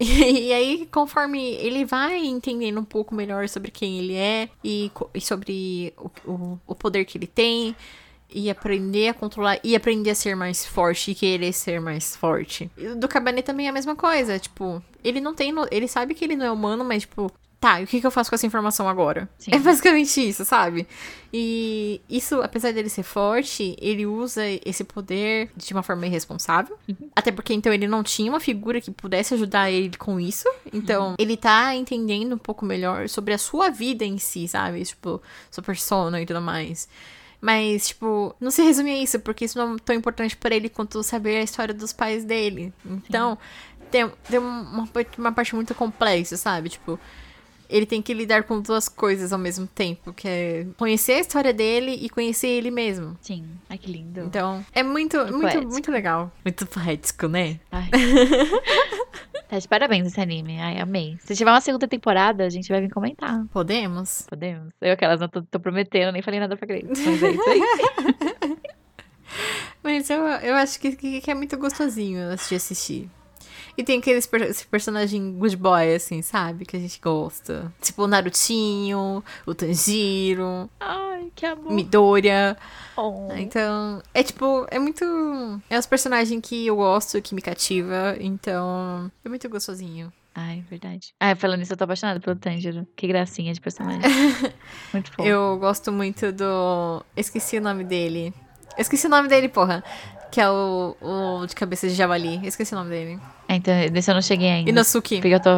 [0.00, 5.20] E, aí, conforme ele vai entendendo um pouco melhor sobre quem ele é e, e
[5.20, 7.74] sobre o, o, o poder que ele tem,
[8.30, 12.70] e aprender a controlar, e aprender a ser mais forte e querer ser mais forte.
[12.96, 15.50] Do Cabanet também é a mesma coisa, tipo, ele não tem.
[15.50, 18.06] no- Ele sabe que ele não é humano, mas, tipo, tá, e o que, que
[18.06, 19.28] eu faço com essa informação agora?
[19.38, 19.50] Sim.
[19.52, 20.86] É basicamente isso, sabe?
[21.32, 26.78] E isso, apesar dele ser forte, ele usa esse poder de uma forma irresponsável.
[27.14, 30.48] Até porque então ele não tinha uma figura que pudesse ajudar ele com isso.
[30.72, 34.84] Então, ele tá entendendo um pouco melhor sobre a sua vida em si, sabe?
[34.84, 36.88] Tipo, sua persona e tudo mais.
[37.40, 40.68] Mas, tipo, não se resume a isso, porque isso não é tão importante pra ele
[40.68, 42.72] quanto saber a história dos pais dele.
[42.84, 43.38] Então,
[43.90, 44.88] tem, tem uma,
[45.18, 46.68] uma parte muito complexa, sabe?
[46.68, 46.98] Tipo,
[47.68, 51.52] ele tem que lidar com duas coisas ao mesmo tempo, que é conhecer a história
[51.52, 53.16] dele e conhecer ele mesmo.
[53.20, 53.44] Sim.
[53.68, 54.20] Ai, que lindo.
[54.20, 55.66] Então, é muito, muito, poético.
[55.66, 56.32] muito legal.
[56.44, 57.60] Muito poético, né?
[57.70, 57.90] Ai.
[59.48, 60.58] tá de parabéns esse anime.
[60.60, 61.18] Ai, amei.
[61.24, 63.44] Se tiver uma segunda temporada, a gente vai vir comentar.
[63.52, 64.26] Podemos?
[64.28, 64.72] Podemos?
[64.80, 66.86] Eu aquelas não tô, tô prometendo, nem falei nada pra Grace.
[66.88, 68.58] Mas é isso aí.
[69.82, 73.08] Mas eu, eu acho que, que, que é muito gostosinho de assistir.
[73.78, 76.66] E tem aqueles per esse personagem good boy, assim, sabe?
[76.66, 77.72] Que a gente gosta.
[77.80, 81.72] Tipo o Narutinho, o Tanjiro, Ai, que amor.
[81.72, 82.56] Midoriya.
[82.96, 83.28] Oh.
[83.36, 85.04] Então, é tipo, é muito.
[85.70, 88.16] É os personagens que eu gosto, que me cativa.
[88.18, 90.12] Então, é muito gostosinho.
[90.34, 91.14] Ai, verdade.
[91.20, 92.84] Ah, falando nisso, eu tô apaixonada pelo Tanjiro.
[92.96, 94.00] Que gracinha de personagem.
[94.92, 95.28] Muito fofo.
[95.28, 97.04] Eu gosto muito do.
[97.16, 98.34] Esqueci o nome dele.
[98.76, 99.84] Esqueci o nome dele, porra.
[100.30, 102.36] Que é o, o de cabeça de javali.
[102.36, 103.18] Eu esqueci o nome dele.
[103.48, 104.70] É, então, desse eu não cheguei ainda.
[104.70, 105.16] Inosuke.
[105.16, 105.50] Porque eu tô,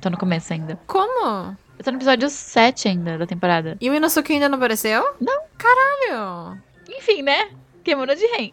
[0.00, 0.78] tô no começo ainda.
[0.86, 1.56] Como?
[1.78, 3.76] Eu tô no episódio 7 ainda da temporada.
[3.80, 5.14] E o Inosuke ainda não apareceu?
[5.20, 5.42] Não.
[5.56, 6.60] Caralho!
[6.88, 7.50] Enfim, né?
[7.84, 8.52] Queimou de rei.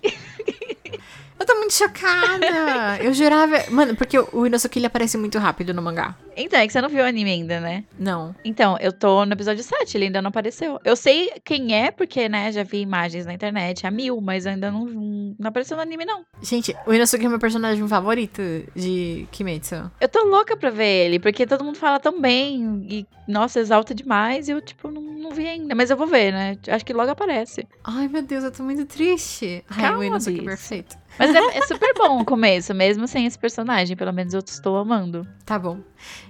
[1.38, 2.98] Eu tô muito chocada.
[3.02, 3.66] eu jurava.
[3.70, 6.16] Mano, porque o o Inosuke ele aparece muito rápido no mangá.
[6.36, 7.84] Então, é que você não viu o anime ainda, né?
[7.98, 8.36] Não.
[8.44, 10.80] Então, eu tô no episódio 7, ele ainda não apareceu.
[10.84, 14.72] Eu sei quem é, porque, né, já vi imagens na internet, a mil, mas ainda
[14.72, 16.26] não, não apareceu no anime, não.
[16.42, 18.42] Gente, o Inosuke é meu personagem favorito
[18.76, 19.92] de Kimetsu.
[20.00, 23.94] Eu tô louca pra ver ele, porque todo mundo fala tão bem e, nossa, exalta
[23.96, 25.74] demais, e eu, tipo, não, não vi ainda.
[25.74, 26.58] Mas eu vou ver, né?
[26.68, 27.68] Acho que logo aparece.
[27.84, 29.64] Ai, meu Deus, eu tô muito triste.
[29.70, 30.98] Ai, Calma, o Inosuke é perfeito.
[31.18, 33.96] Mas é, é super bom o começo, mesmo sem esse personagem.
[33.96, 35.28] Pelo menos eu estou amando.
[35.46, 35.80] Tá bom.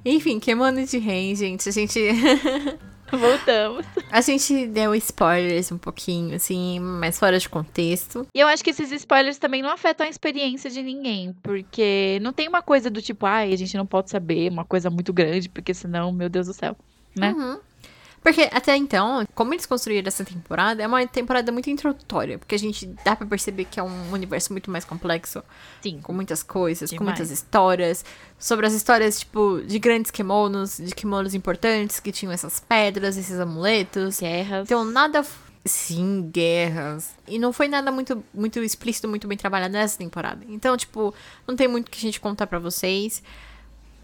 [0.04, 1.68] Enfim, Kemono de Ren, gente.
[1.70, 2.00] A gente.
[3.12, 3.86] Voltamos.
[4.12, 8.28] A gente deu spoilers um pouquinho, assim, mas fora de contexto.
[8.34, 12.34] E eu acho que esses spoilers também não afetam a experiência de ninguém, porque não
[12.34, 15.48] tem uma coisa do tipo, ai, a gente não pode saber uma coisa muito grande,
[15.48, 16.76] porque senão, meu Deus do céu,
[17.16, 17.32] né?
[17.32, 17.60] Uhum.
[18.26, 22.58] Porque até então, como eles construíram essa temporada, é uma temporada muito introdutória, porque a
[22.58, 25.44] gente dá pra perceber que é um universo muito mais complexo,
[25.84, 26.00] Sim.
[26.02, 27.20] com muitas coisas, com Demais.
[27.20, 28.04] muitas histórias,
[28.40, 33.40] sobre as histórias, tipo, de grandes kimonos, de kimonos importantes que tinham essas pedras, esses
[33.40, 34.20] amuletos.
[34.20, 34.64] Guerras.
[34.64, 35.24] Então, nada.
[35.64, 37.14] Sim, guerras.
[37.28, 40.44] E não foi nada muito, muito explícito, muito bem trabalhado nessa temporada.
[40.50, 41.14] Então, tipo,
[41.48, 43.22] não tem muito que a gente contar pra vocês.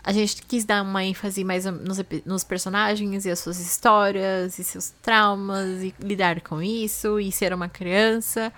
[0.03, 4.63] A gente quis dar uma ênfase mais nos, nos personagens e as suas histórias e
[4.63, 8.51] seus traumas e lidar com isso e ser uma criança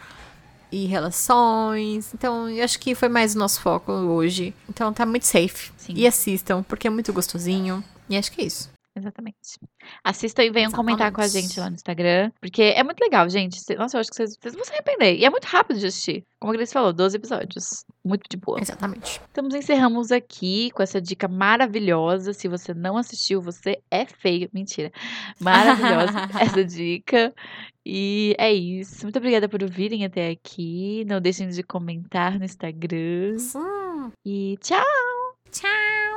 [0.71, 2.13] e relações.
[2.13, 4.53] Então, eu acho que foi mais o nosso foco hoje.
[4.67, 5.71] Então, tá muito safe.
[5.77, 5.93] Sim.
[5.95, 7.83] E assistam, porque é muito gostosinho.
[8.09, 8.72] E acho que é isso.
[8.95, 9.59] Exatamente.
[10.03, 11.47] Assistam e venham comentar com a Exatamente.
[11.49, 12.31] gente lá no Instagram.
[12.39, 13.59] Porque é muito legal, gente.
[13.75, 15.15] Nossa, eu acho que vocês, vocês vão se arrepender.
[15.17, 16.23] E é muito rápido de assistir.
[16.39, 17.85] Como a Grace falou, 12 episódios.
[18.05, 18.61] Muito de boa.
[18.61, 19.19] Exatamente.
[19.31, 22.33] Então, encerramos aqui com essa dica maravilhosa.
[22.33, 24.47] Se você não assistiu, você é feio.
[24.53, 24.91] Mentira.
[25.39, 27.33] Maravilhosa essa dica.
[27.85, 29.03] E é isso.
[29.03, 31.03] Muito obrigada por ouvirem até aqui.
[31.07, 33.37] Não deixem de comentar no Instagram.
[33.55, 34.79] Hum, E tchau!
[35.51, 36.12] tchau!